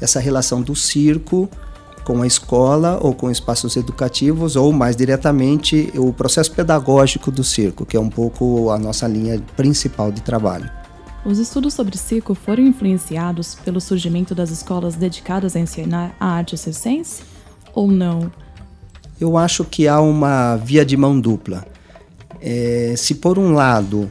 essa 0.00 0.20
relação 0.20 0.62
do 0.62 0.76
circo 0.76 1.48
com 2.04 2.22
a 2.22 2.26
escola 2.26 2.98
ou 3.02 3.12
com 3.12 3.30
espaços 3.30 3.76
educativos 3.76 4.56
ou 4.56 4.72
mais 4.72 4.96
diretamente 4.96 5.92
o 5.94 6.12
processo 6.12 6.52
pedagógico 6.52 7.30
do 7.30 7.44
circo, 7.44 7.84
que 7.84 7.96
é 7.96 8.00
um 8.00 8.08
pouco 8.08 8.70
a 8.70 8.78
nossa 8.78 9.06
linha 9.06 9.42
principal 9.56 10.10
de 10.10 10.22
trabalho. 10.22 10.77
Os 11.28 11.38
estudos 11.38 11.74
sobre 11.74 11.98
circo 11.98 12.34
foram 12.34 12.64
influenciados 12.64 13.54
pelo 13.54 13.82
surgimento 13.82 14.34
das 14.34 14.48
escolas 14.48 14.94
dedicadas 14.94 15.54
a 15.54 15.60
ensinar 15.60 16.16
a 16.18 16.26
arte 16.26 16.56
circense 16.56 17.22
ou 17.74 17.86
não? 17.86 18.32
Eu 19.20 19.36
acho 19.36 19.62
que 19.62 19.86
há 19.86 20.00
uma 20.00 20.56
via 20.56 20.86
de 20.86 20.96
mão 20.96 21.20
dupla. 21.20 21.66
É, 22.40 22.94
se 22.96 23.16
por 23.16 23.38
um 23.38 23.52
lado 23.52 24.10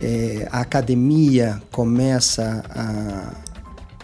é, 0.00 0.48
a 0.50 0.62
academia 0.62 1.62
começa 1.70 2.64
a, 2.70 3.34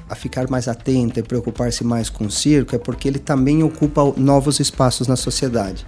a 0.09 0.14
ficar 0.14 0.49
mais 0.49 0.69
atenta 0.69 1.19
e 1.19 1.25
preocupar-se 1.25 1.83
mais 1.83 2.09
com 2.09 2.26
o 2.26 2.31
circo 2.31 2.76
é 2.76 2.79
porque 2.79 3.09
ele 3.09 3.19
também 3.19 3.64
ocupa 3.64 4.14
novos 4.17 4.61
espaços 4.61 5.09
na 5.09 5.17
sociedade. 5.17 5.85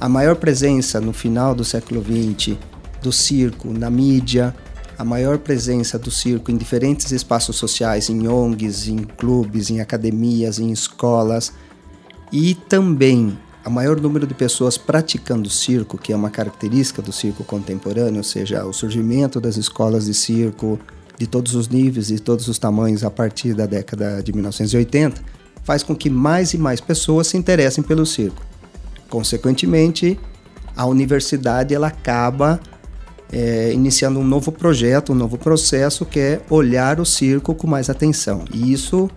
A 0.00 0.08
maior 0.08 0.34
presença 0.34 1.00
no 1.00 1.12
final 1.12 1.54
do 1.54 1.64
século 1.64 2.02
XX 2.02 2.58
do 3.00 3.12
circo 3.12 3.72
na 3.72 3.88
mídia, 3.88 4.52
a 4.98 5.04
maior 5.04 5.38
presença 5.38 5.96
do 5.96 6.10
circo 6.10 6.50
em 6.50 6.56
diferentes 6.56 7.12
espaços 7.12 7.54
sociais, 7.54 8.10
em 8.10 8.26
ONGs, 8.26 8.88
em 8.88 8.98
clubes, 8.98 9.70
em 9.70 9.80
academias, 9.80 10.58
em 10.58 10.72
escolas, 10.72 11.52
e 12.32 12.54
também 12.54 13.38
a 13.64 13.70
maior 13.70 14.00
número 14.00 14.26
de 14.26 14.34
pessoas 14.34 14.76
praticando 14.76 15.48
circo, 15.48 15.96
que 15.96 16.12
é 16.12 16.16
uma 16.16 16.30
característica 16.30 17.00
do 17.00 17.12
circo 17.12 17.44
contemporâneo, 17.44 18.18
ou 18.18 18.24
seja, 18.24 18.64
o 18.64 18.72
surgimento 18.72 19.40
das 19.40 19.56
escolas 19.56 20.06
de 20.06 20.14
circo, 20.14 20.80
de 21.16 21.26
todos 21.26 21.54
os 21.54 21.68
níveis 21.68 22.10
e 22.10 22.18
todos 22.18 22.48
os 22.48 22.58
tamanhos 22.58 23.04
a 23.04 23.10
partir 23.10 23.54
da 23.54 23.66
década 23.66 24.20
de 24.20 24.32
1980, 24.32 25.22
faz 25.62 25.82
com 25.82 25.94
que 25.94 26.10
mais 26.10 26.54
e 26.54 26.58
mais 26.58 26.80
pessoas 26.80 27.28
se 27.28 27.36
interessem 27.36 27.84
pelo 27.84 28.04
circo. 28.04 28.42
Consequentemente, 29.08 30.18
a 30.76 30.86
universidade 30.86 31.74
ela 31.74 31.88
acaba 31.88 32.60
é, 33.32 33.72
iniciando 33.72 34.18
um 34.18 34.24
novo 34.24 34.50
projeto, 34.50 35.12
um 35.12 35.14
novo 35.14 35.36
processo 35.36 36.04
que 36.04 36.18
é 36.18 36.40
olhar 36.48 37.00
o 37.00 37.04
circo 37.04 37.54
com 37.54 37.66
mais 37.66 37.90
atenção. 37.90 38.44
E 38.52 38.72
isso, 38.72 39.10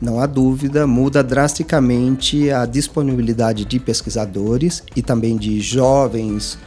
não 0.00 0.18
há 0.18 0.26
dúvida, 0.26 0.86
muda 0.86 1.22
drasticamente 1.22 2.50
a 2.50 2.66
disponibilidade 2.66 3.64
de 3.64 3.78
pesquisadores 3.78 4.82
e 4.96 5.02
também 5.02 5.36
de 5.36 5.60
jovens 5.60 6.58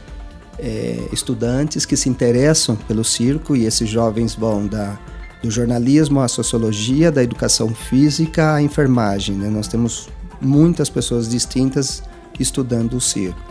é, 0.58 1.08
estudantes 1.12 1.84
que 1.84 1.96
se 1.96 2.08
interessam 2.08 2.74
pelo 2.74 3.04
circo 3.04 3.54
e 3.54 3.64
esses 3.64 3.88
jovens 3.88 4.34
vão 4.34 4.66
da, 4.66 4.98
do 5.42 5.50
jornalismo 5.50 6.20
à 6.20 6.28
sociologia, 6.28 7.12
da 7.12 7.22
educação 7.22 7.68
física 7.68 8.54
à 8.54 8.62
enfermagem. 8.62 9.36
Né? 9.36 9.48
Nós 9.48 9.68
temos 9.68 10.08
muitas 10.40 10.88
pessoas 10.88 11.28
distintas 11.28 12.02
estudando 12.38 12.94
o 12.94 13.00
circo. 13.00 13.47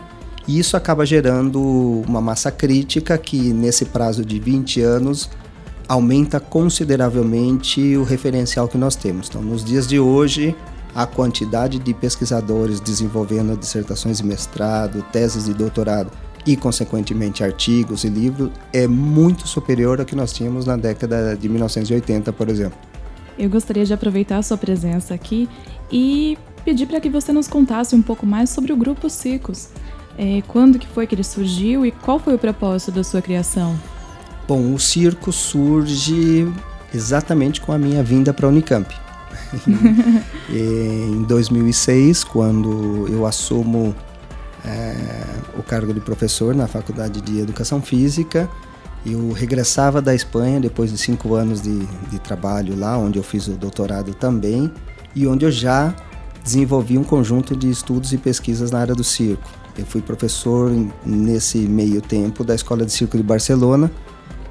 E 0.48 0.58
isso 0.58 0.78
acaba 0.78 1.04
gerando 1.04 1.60
uma 2.08 2.22
massa 2.22 2.50
crítica 2.50 3.18
que, 3.18 3.52
nesse 3.52 3.84
prazo 3.84 4.24
de 4.24 4.40
20 4.40 4.80
anos, 4.80 5.28
aumenta 5.86 6.40
consideravelmente 6.40 7.94
o 7.98 8.02
referencial 8.02 8.66
que 8.66 8.78
nós 8.78 8.96
temos. 8.96 9.28
Então, 9.28 9.42
nos 9.42 9.62
dias 9.62 9.86
de 9.86 10.00
hoje, 10.00 10.56
a 10.94 11.06
quantidade 11.06 11.78
de 11.78 11.92
pesquisadores 11.92 12.80
desenvolvendo 12.80 13.58
dissertações 13.58 14.18
de 14.18 14.24
mestrado, 14.26 15.04
teses 15.12 15.44
de 15.44 15.52
doutorado 15.52 16.10
e, 16.46 16.56
consequentemente, 16.56 17.44
artigos 17.44 18.04
e 18.04 18.08
livros 18.08 18.50
é 18.72 18.86
muito 18.86 19.46
superior 19.46 20.00
ao 20.00 20.06
que 20.06 20.16
nós 20.16 20.32
tínhamos 20.32 20.64
na 20.64 20.78
década 20.78 21.36
de 21.36 21.46
1980, 21.46 22.32
por 22.32 22.48
exemplo. 22.48 22.78
Eu 23.38 23.50
gostaria 23.50 23.84
de 23.84 23.92
aproveitar 23.92 24.38
a 24.38 24.42
sua 24.42 24.56
presença 24.56 25.12
aqui 25.12 25.46
e 25.92 26.38
pedir 26.64 26.86
para 26.86 27.00
que 27.00 27.10
você 27.10 27.32
nos 27.32 27.48
contasse 27.48 27.94
um 27.94 28.02
pouco 28.02 28.24
mais 28.24 28.48
sobre 28.50 28.72
o 28.72 28.76
Grupo 28.76 29.10
Cicos. 29.10 29.68
É, 30.18 30.42
quando 30.48 30.78
que 30.78 30.86
foi 30.86 31.06
que 31.06 31.14
ele 31.14 31.22
surgiu 31.22 31.86
e 31.86 31.92
qual 31.92 32.18
foi 32.18 32.34
o 32.34 32.38
propósito 32.38 32.90
da 32.90 33.04
sua 33.04 33.22
criação? 33.22 33.78
Bom, 34.48 34.74
o 34.74 34.78
circo 34.78 35.32
surge 35.32 36.52
exatamente 36.92 37.60
com 37.60 37.72
a 37.72 37.78
minha 37.78 38.02
vinda 38.02 38.34
para 38.34 38.46
a 38.46 38.48
Unicamp. 38.48 38.92
em 40.50 41.22
2006, 41.22 42.24
quando 42.24 43.06
eu 43.08 43.24
assumo 43.24 43.94
é, 44.64 45.24
o 45.56 45.62
cargo 45.62 45.94
de 45.94 46.00
professor 46.00 46.54
na 46.54 46.66
Faculdade 46.66 47.20
de 47.20 47.38
Educação 47.38 47.80
Física. 47.80 48.48
Eu 49.06 49.32
regressava 49.32 50.02
da 50.02 50.14
Espanha 50.14 50.60
depois 50.60 50.90
de 50.90 50.98
cinco 50.98 51.34
anos 51.34 51.62
de, 51.62 51.86
de 52.10 52.18
trabalho 52.18 52.76
lá, 52.76 52.98
onde 52.98 53.18
eu 53.18 53.22
fiz 53.22 53.46
o 53.46 53.52
doutorado 53.52 54.12
também 54.12 54.70
e 55.14 55.26
onde 55.26 55.44
eu 55.44 55.50
já 55.50 55.94
desenvolvi 56.42 56.98
um 56.98 57.04
conjunto 57.04 57.56
de 57.56 57.70
estudos 57.70 58.12
e 58.12 58.18
pesquisas 58.18 58.70
na 58.70 58.80
área 58.80 58.94
do 58.94 59.04
circo. 59.04 59.48
Eu 59.78 59.86
fui 59.86 60.02
professor 60.02 60.72
nesse 61.06 61.58
meio 61.58 62.02
tempo 62.02 62.42
da 62.42 62.52
Escola 62.52 62.84
de 62.84 62.90
Circo 62.90 63.16
de 63.16 63.22
Barcelona, 63.22 63.88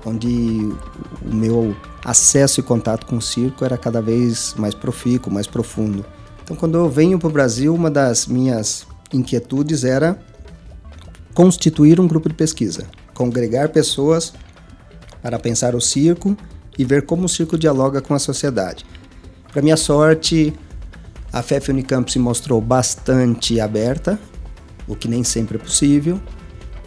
onde 0.06 0.74
o 1.22 1.36
meu 1.36 1.76
acesso 2.06 2.62
e 2.62 2.64
contato 2.64 3.06
com 3.06 3.18
o 3.18 3.22
circo 3.22 3.66
era 3.66 3.78
cada 3.78 4.02
vez 4.02 4.56
mais 4.58 4.74
profícuo, 4.74 5.32
mais 5.32 5.46
profundo. 5.46 6.06
Então, 6.42 6.56
quando 6.56 6.78
eu 6.78 6.90
venho 6.90 7.20
para 7.20 7.28
o 7.28 7.32
Brasil, 7.32 7.76
uma 7.76 7.92
das 7.92 8.26
minhas 8.26 8.88
inquietudes 9.12 9.84
era 9.84 10.18
constituir 11.34 12.00
um 12.00 12.08
grupo 12.08 12.30
de 12.30 12.36
pesquisa, 12.36 12.88
congregar 13.14 13.68
pessoas 13.68 14.34
para 15.22 15.38
pensar 15.38 15.76
o 15.76 15.82
circo 15.82 16.38
e 16.80 16.86
ver 16.86 17.06
como 17.06 17.26
o 17.26 17.30
circo 17.30 17.58
dialoga 17.58 18.00
com 18.00 18.14
a 18.14 18.20
sociedade. 18.20 18.86
Para 19.52 19.62
minha 19.62 19.76
sorte, 19.76 20.54
a 21.34 21.42
FEF 21.42 21.70
Unicamp 21.70 22.10
se 22.10 22.18
mostrou 22.18 22.62
bastante 22.62 23.60
aberta, 23.60 24.18
o 24.88 24.96
que 24.96 25.08
nem 25.08 25.24
sempre 25.24 25.58
é 25.58 25.60
possível. 25.60 26.20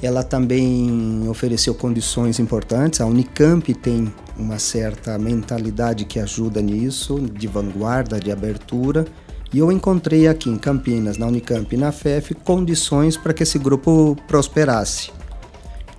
Ela 0.02 0.22
também 0.22 1.28
ofereceu 1.28 1.74
condições 1.74 2.38
importantes. 2.38 3.00
A 3.00 3.06
Unicamp 3.06 3.72
tem 3.74 4.12
uma 4.38 4.58
certa 4.58 5.18
mentalidade 5.18 6.06
que 6.06 6.18
ajuda 6.18 6.62
nisso, 6.62 7.20
de 7.20 7.46
vanguarda, 7.46 8.18
de 8.18 8.32
abertura. 8.32 9.04
E 9.52 9.58
eu 9.58 9.70
encontrei 9.70 10.26
aqui 10.26 10.48
em 10.48 10.56
Campinas, 10.56 11.18
na 11.18 11.26
Unicamp 11.26 11.74
e 11.74 11.78
na 11.78 11.92
FEF, 11.92 12.34
condições 12.34 13.16
para 13.16 13.34
que 13.34 13.42
esse 13.42 13.58
grupo 13.58 14.16
prosperasse. 14.26 15.10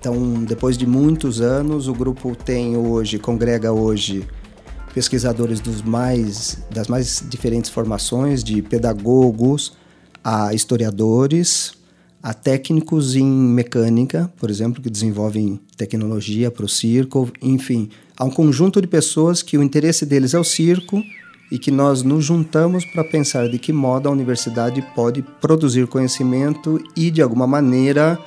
Então, 0.00 0.42
depois 0.42 0.76
de 0.76 0.84
muitos 0.84 1.40
anos, 1.40 1.86
o 1.86 1.92
grupo 1.92 2.34
tem 2.34 2.76
hoje, 2.76 3.20
congrega 3.20 3.72
hoje 3.72 4.26
pesquisadores 4.92 5.60
dos 5.60 5.80
mais, 5.80 6.58
das 6.70 6.88
mais 6.88 7.22
diferentes 7.28 7.70
formações, 7.70 8.42
de 8.42 8.60
pedagogos 8.62 9.74
a 10.24 10.54
historiadores, 10.54 11.72
a 12.22 12.32
técnicos 12.32 13.16
em 13.16 13.26
mecânica, 13.26 14.32
por 14.38 14.48
exemplo, 14.48 14.80
que 14.80 14.88
desenvolvem 14.88 15.58
tecnologia 15.76 16.50
para 16.50 16.64
o 16.64 16.68
circo, 16.68 17.30
enfim, 17.42 17.88
há 18.16 18.24
um 18.24 18.30
conjunto 18.30 18.80
de 18.80 18.86
pessoas 18.86 19.42
que 19.42 19.58
o 19.58 19.62
interesse 19.62 20.06
deles 20.06 20.32
é 20.32 20.38
o 20.38 20.44
circo 20.44 21.02
e 21.50 21.58
que 21.58 21.70
nós 21.70 22.02
nos 22.02 22.24
juntamos 22.24 22.84
para 22.84 23.02
pensar 23.02 23.48
de 23.48 23.58
que 23.58 23.72
modo 23.72 24.08
a 24.08 24.12
universidade 24.12 24.80
pode 24.94 25.22
produzir 25.40 25.86
conhecimento 25.86 26.82
e, 26.96 27.10
de 27.10 27.20
alguma 27.20 27.46
maneira, 27.46 28.18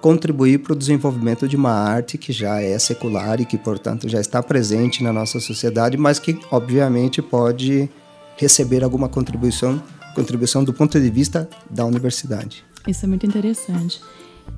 contribuir 0.00 0.58
para 0.58 0.72
o 0.72 0.76
desenvolvimento 0.76 1.46
de 1.46 1.54
uma 1.54 1.72
arte 1.72 2.18
que 2.18 2.32
já 2.32 2.60
é 2.60 2.76
secular 2.78 3.40
e 3.40 3.44
que, 3.44 3.58
portanto, 3.58 4.08
já 4.08 4.20
está 4.20 4.42
presente 4.42 5.02
na 5.04 5.12
nossa 5.12 5.38
sociedade, 5.38 5.96
mas 5.96 6.18
que, 6.18 6.38
obviamente, 6.50 7.20
pode 7.20 7.88
receber 8.36 8.82
alguma 8.82 9.08
contribuição 9.08 9.80
contribuição 10.14 10.62
do 10.62 10.72
ponto 10.72 11.00
de 11.00 11.10
vista 11.10 11.48
da 11.70 11.86
universidade. 11.86 12.64
Isso 12.86 13.04
é 13.04 13.08
muito 13.08 13.26
interessante. 13.26 14.00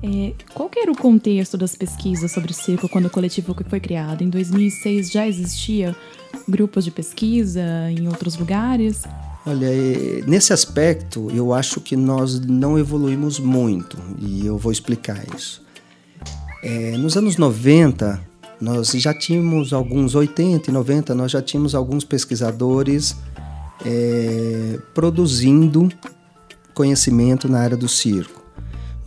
É, 0.03 0.33
qual 0.53 0.69
era 0.75 0.91
o 0.91 0.97
contexto 0.97 1.57
das 1.57 1.75
pesquisas 1.75 2.31
sobre 2.31 2.51
o 2.51 2.53
circo 2.53 2.89
quando 2.89 3.05
o 3.05 3.09
coletivo 3.09 3.55
foi 3.67 3.79
criado? 3.79 4.23
Em 4.23 4.29
2006 4.29 5.11
já 5.11 5.27
existia 5.27 5.95
grupos 6.47 6.83
de 6.83 6.91
pesquisa 6.91 7.61
em 7.91 8.07
outros 8.07 8.37
lugares? 8.37 9.03
Olha, 9.45 9.67
é, 9.67 10.23
nesse 10.25 10.53
aspecto 10.53 11.29
eu 11.33 11.53
acho 11.53 11.79
que 11.79 11.95
nós 11.95 12.39
não 12.39 12.77
evoluímos 12.77 13.39
muito 13.39 13.97
e 14.19 14.45
eu 14.45 14.57
vou 14.57 14.71
explicar 14.71 15.23
isso. 15.35 15.63
É, 16.63 16.97
nos 16.97 17.15
anos 17.15 17.37
90, 17.37 18.19
nós 18.59 18.89
já 18.91 19.13
tínhamos 19.13 19.71
alguns, 19.71 20.15
80 20.15 20.69
e 20.69 20.73
90, 20.73 21.13
nós 21.13 21.31
já 21.31 21.41
tínhamos 21.41 21.75
alguns 21.75 22.03
pesquisadores 22.03 23.15
é, 23.85 24.79
produzindo 24.93 25.89
conhecimento 26.75 27.49
na 27.49 27.59
área 27.59 27.75
do 27.75 27.87
circo. 27.87 28.43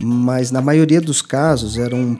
Mas 0.01 0.51
na 0.51 0.61
maioria 0.61 0.99
dos 0.99 1.21
casos 1.21 1.77
eram 1.77 2.17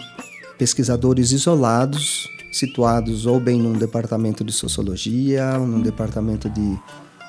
pesquisadores 0.58 1.32
isolados, 1.32 2.30
situados 2.52 3.26
ou 3.26 3.40
bem 3.40 3.62
num 3.62 3.74
departamento 3.74 4.44
de 4.44 4.54
sociologia, 4.54 5.58
ou 5.58 5.68
num 5.68 5.82
departamento 5.82 6.50
de 6.50 6.78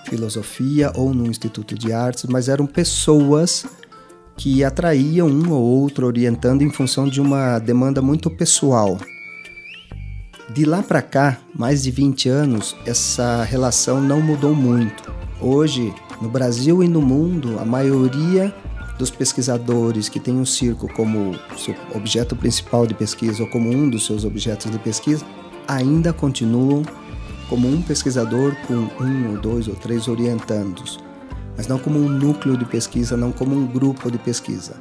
filosofia 0.09 0.93
ou 0.95 1.13
num 1.15 1.27
instituto 1.27 1.75
de 1.75 1.93
artes, 1.93 2.25
mas 2.25 2.49
eram 2.49 2.67
pessoas 2.67 3.65
que 4.37 4.65
atraíam 4.65 5.29
um 5.29 5.51
ou 5.53 5.63
outro 5.63 6.07
orientando 6.07 6.63
em 6.63 6.71
função 6.71 7.07
de 7.07 7.21
uma 7.21 7.59
demanda 7.59 8.01
muito 8.01 8.31
pessoal. 8.31 8.99
De 10.49 10.65
lá 10.65 10.83
para 10.83 11.03
cá, 11.03 11.39
mais 11.55 11.83
de 11.83 11.91
20 11.91 12.29
anos, 12.29 12.75
essa 12.85 13.45
relação 13.45 14.01
não 14.01 14.21
mudou 14.21 14.55
muito. 14.55 15.13
Hoje, 15.41 15.95
no 16.21 16.29
Brasil 16.29 16.83
e 16.83 16.89
no 16.89 17.01
mundo, 17.01 17.59
a 17.59 17.65
maioria 17.65 18.55
dos 18.99 19.11
pesquisadores 19.11 20.09
que 20.09 20.21
têm 20.21 20.41
o 20.41 20.45
circo 20.45 20.87
como 20.93 21.35
seu 21.57 21.75
objeto 21.95 22.37
principal 22.37 22.87
de 22.87 22.93
pesquisa 22.93 23.43
ou 23.43 23.49
como 23.49 23.71
um 23.71 23.89
dos 23.89 24.05
seus 24.05 24.25
objetos 24.25 24.71
de 24.71 24.79
pesquisa 24.79 25.25
ainda 25.67 26.13
continuam 26.13 26.83
como 27.49 27.67
um 27.67 27.81
pesquisador 27.81 28.55
com 28.67 28.75
um 29.03 29.31
ou 29.31 29.39
dois 29.39 29.67
ou 29.69 29.75
três 29.75 30.07
orientandos, 30.07 31.01
mas 31.57 31.67
não 31.67 31.79
como 31.79 31.99
um 31.99 32.09
núcleo 32.09 32.57
de 32.57 32.65
pesquisa, 32.65 33.17
não 33.17 33.33
como 33.33 33.57
um 33.57 33.67
grupo 33.67 34.11
de 34.11 34.19
pesquisa. 34.19 34.77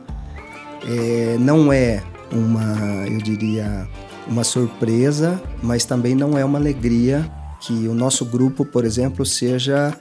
É, 0.84 1.38
não 1.39 1.71
é 1.73 2.04
uma, 2.32 3.08
eu 3.08 3.17
diria, 3.19 3.88
uma 4.28 4.43
surpresa, 4.43 5.41
mas 5.63 5.86
também 5.86 6.13
não 6.13 6.38
é 6.38 6.45
uma 6.45 6.60
alegria 6.60 7.30
que 7.60 7.88
o 7.88 7.93
nosso 7.93 8.23
grupo, 8.25 8.63
por 8.63 8.86
exemplo, 8.86 9.25
seja 9.25 9.97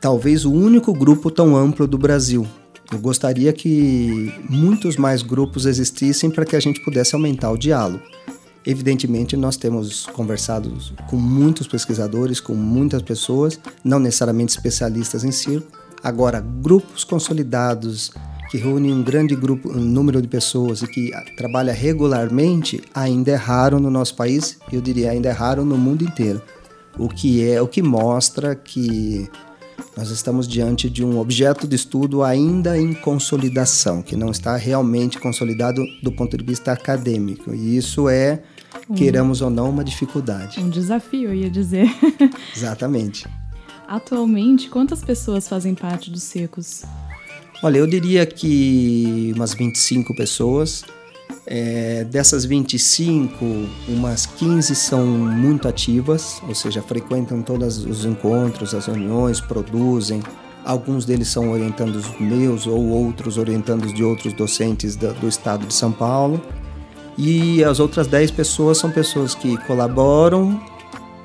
talvez 0.00 0.44
o 0.44 0.52
único 0.52 0.92
grupo 0.92 1.30
tão 1.30 1.56
amplo 1.56 1.86
do 1.86 1.98
Brasil. 1.98 2.46
Eu 2.90 2.98
gostaria 2.98 3.52
que 3.52 4.32
muitos 4.48 4.96
mais 4.96 5.22
grupos 5.22 5.66
existissem 5.66 6.30
para 6.30 6.44
que 6.44 6.56
a 6.56 6.60
gente 6.60 6.80
pudesse 6.80 7.14
aumentar 7.14 7.50
o 7.50 7.58
diálogo. 7.58 8.02
Evidentemente, 8.66 9.36
nós 9.36 9.56
temos 9.56 10.06
conversado 10.06 10.76
com 11.08 11.16
muitos 11.16 11.66
pesquisadores, 11.66 12.40
com 12.40 12.54
muitas 12.54 13.00
pessoas, 13.02 13.58
não 13.84 13.98
necessariamente 13.98 14.50
especialistas 14.50 15.24
em 15.24 15.30
circo. 15.30 15.68
Agora, 16.02 16.40
grupos 16.40 17.04
consolidados 17.04 18.10
que 18.50 18.58
reúne 18.58 18.92
um 18.92 19.02
grande 19.02 19.36
grupo, 19.36 19.70
um 19.70 19.80
número 19.80 20.20
de 20.20 20.26
pessoas 20.26 20.82
e 20.82 20.86
que 20.88 21.12
trabalha 21.36 21.72
regularmente, 21.72 22.82
ainda 22.92 23.30
é 23.30 23.36
raro 23.36 23.78
no 23.78 23.90
nosso 23.90 24.16
país, 24.16 24.58
eu 24.72 24.80
diria 24.80 25.12
ainda 25.12 25.28
é 25.28 25.32
raro 25.32 25.64
no 25.64 25.78
mundo 25.78 26.02
inteiro. 26.02 26.42
O 26.98 27.08
que 27.08 27.48
é 27.48 27.62
o 27.62 27.68
que 27.68 27.80
mostra 27.80 28.56
que 28.56 29.30
nós 30.00 30.08
estamos 30.08 30.48
diante 30.48 30.88
de 30.88 31.04
um 31.04 31.18
objeto 31.18 31.68
de 31.68 31.76
estudo 31.76 32.22
ainda 32.22 32.78
em 32.78 32.94
consolidação, 32.94 34.00
que 34.00 34.16
não 34.16 34.30
está 34.30 34.56
realmente 34.56 35.20
consolidado 35.20 35.84
do 36.02 36.10
ponto 36.10 36.38
de 36.38 36.42
vista 36.42 36.72
acadêmico. 36.72 37.52
E 37.52 37.76
isso 37.76 38.08
é, 38.08 38.42
um, 38.88 38.94
queiramos 38.94 39.42
ou 39.42 39.50
não, 39.50 39.68
uma 39.68 39.84
dificuldade. 39.84 40.58
Um 40.58 40.70
desafio, 40.70 41.28
eu 41.28 41.34
ia 41.34 41.50
dizer. 41.50 41.86
Exatamente. 42.56 43.26
Atualmente, 43.86 44.70
quantas 44.70 45.04
pessoas 45.04 45.46
fazem 45.46 45.74
parte 45.74 46.10
dos 46.10 46.22
secos? 46.22 46.82
Olha, 47.62 47.76
eu 47.76 47.86
diria 47.86 48.24
que 48.24 49.34
umas 49.36 49.52
25 49.52 50.14
pessoas. 50.14 50.82
É, 51.46 52.04
dessas 52.04 52.44
25, 52.44 53.44
umas 53.88 54.26
15 54.26 54.74
são 54.74 55.04
muito 55.06 55.66
ativas, 55.66 56.40
ou 56.46 56.54
seja, 56.54 56.80
frequentam 56.80 57.42
todos 57.42 57.84
os 57.84 58.04
encontros, 58.04 58.74
as 58.74 58.86
reuniões, 58.86 59.40
produzem. 59.40 60.22
Alguns 60.64 61.04
deles 61.04 61.28
são 61.28 61.50
orientandos 61.50 62.06
meus 62.20 62.66
ou 62.66 62.86
outros 62.88 63.38
orientandos 63.38 63.92
de 63.92 64.04
outros 64.04 64.32
docentes 64.32 64.94
do, 64.94 65.12
do 65.14 65.28
estado 65.28 65.66
de 65.66 65.74
São 65.74 65.90
Paulo. 65.90 66.40
E 67.16 67.64
as 67.64 67.80
outras 67.80 68.06
10 68.06 68.30
pessoas 68.30 68.78
são 68.78 68.90
pessoas 68.90 69.34
que 69.34 69.56
colaboram, 69.66 70.60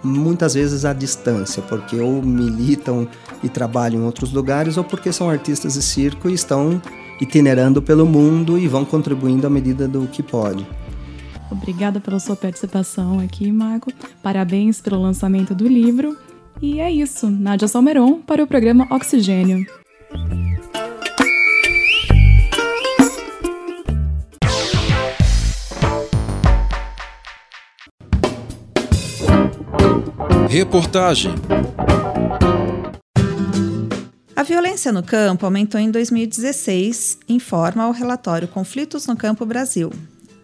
muitas 0.03 0.53
vezes 0.53 0.85
à 0.85 0.93
distância, 0.93 1.61
porque 1.63 1.99
ou 1.99 2.21
militam 2.21 3.07
e 3.43 3.49
trabalham 3.49 4.01
em 4.01 4.05
outros 4.05 4.31
lugares, 4.31 4.77
ou 4.77 4.83
porque 4.83 5.11
são 5.11 5.29
artistas 5.29 5.73
de 5.73 5.81
circo 5.81 6.29
e 6.29 6.33
estão 6.33 6.81
itinerando 7.19 7.81
pelo 7.81 8.05
mundo 8.05 8.57
e 8.57 8.67
vão 8.67 8.85
contribuindo 8.85 9.45
à 9.45 9.49
medida 9.49 9.87
do 9.87 10.07
que 10.07 10.23
pode. 10.23 10.65
Obrigada 11.51 11.99
pela 11.99 12.19
sua 12.19 12.35
participação 12.35 13.19
aqui, 13.19 13.51
Marco. 13.51 13.91
Parabéns 14.21 14.81
pelo 14.81 15.01
lançamento 15.01 15.53
do 15.53 15.67
livro. 15.67 16.17
E 16.61 16.79
é 16.79 16.91
isso, 16.91 17.29
Nádia 17.29 17.67
Salmeron 17.67 18.21
para 18.21 18.43
o 18.43 18.47
programa 18.47 18.87
Oxigênio. 18.89 19.65
Reportagem. 30.49 31.33
A 34.35 34.43
violência 34.43 34.91
no 34.91 35.01
campo 35.01 35.45
aumentou 35.45 35.79
em 35.79 35.89
2016, 35.89 37.19
informa 37.29 37.87
o 37.87 37.91
relatório 37.91 38.49
Conflitos 38.49 39.07
no 39.07 39.15
Campo 39.15 39.45
Brasil, 39.45 39.89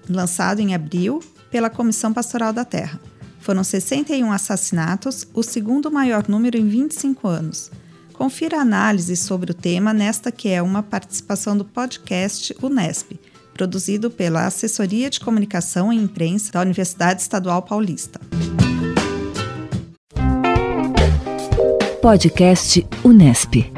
lançado 0.09 0.61
em 0.61 0.73
abril 0.73 1.19
pela 1.49 1.69
Comissão 1.69 2.13
Pastoral 2.13 2.53
da 2.53 2.63
Terra. 2.63 3.01
Foram 3.41 3.65
61 3.65 4.31
assassinatos, 4.31 5.27
o 5.33 5.43
segundo 5.43 5.91
maior 5.91 6.25
número 6.29 6.57
em 6.57 6.69
25 6.69 7.27
anos. 7.27 7.69
Confira 8.13 8.59
a 8.59 8.61
análise 8.61 9.17
sobre 9.17 9.51
o 9.51 9.55
tema 9.55 9.93
nesta 9.93 10.31
que 10.31 10.47
é 10.47 10.61
uma 10.61 10.81
participação 10.81 11.57
do 11.57 11.65
podcast 11.65 12.55
Unesp, 12.61 13.19
produzido 13.53 14.09
pela 14.09 14.45
Assessoria 14.45 15.09
de 15.09 15.19
Comunicação 15.19 15.91
e 15.91 15.97
Imprensa 15.97 16.53
da 16.53 16.61
Universidade 16.61 17.21
Estadual 17.21 17.61
Paulista. 17.61 18.21
Podcast 22.01 22.83
Unesp. 23.05 23.71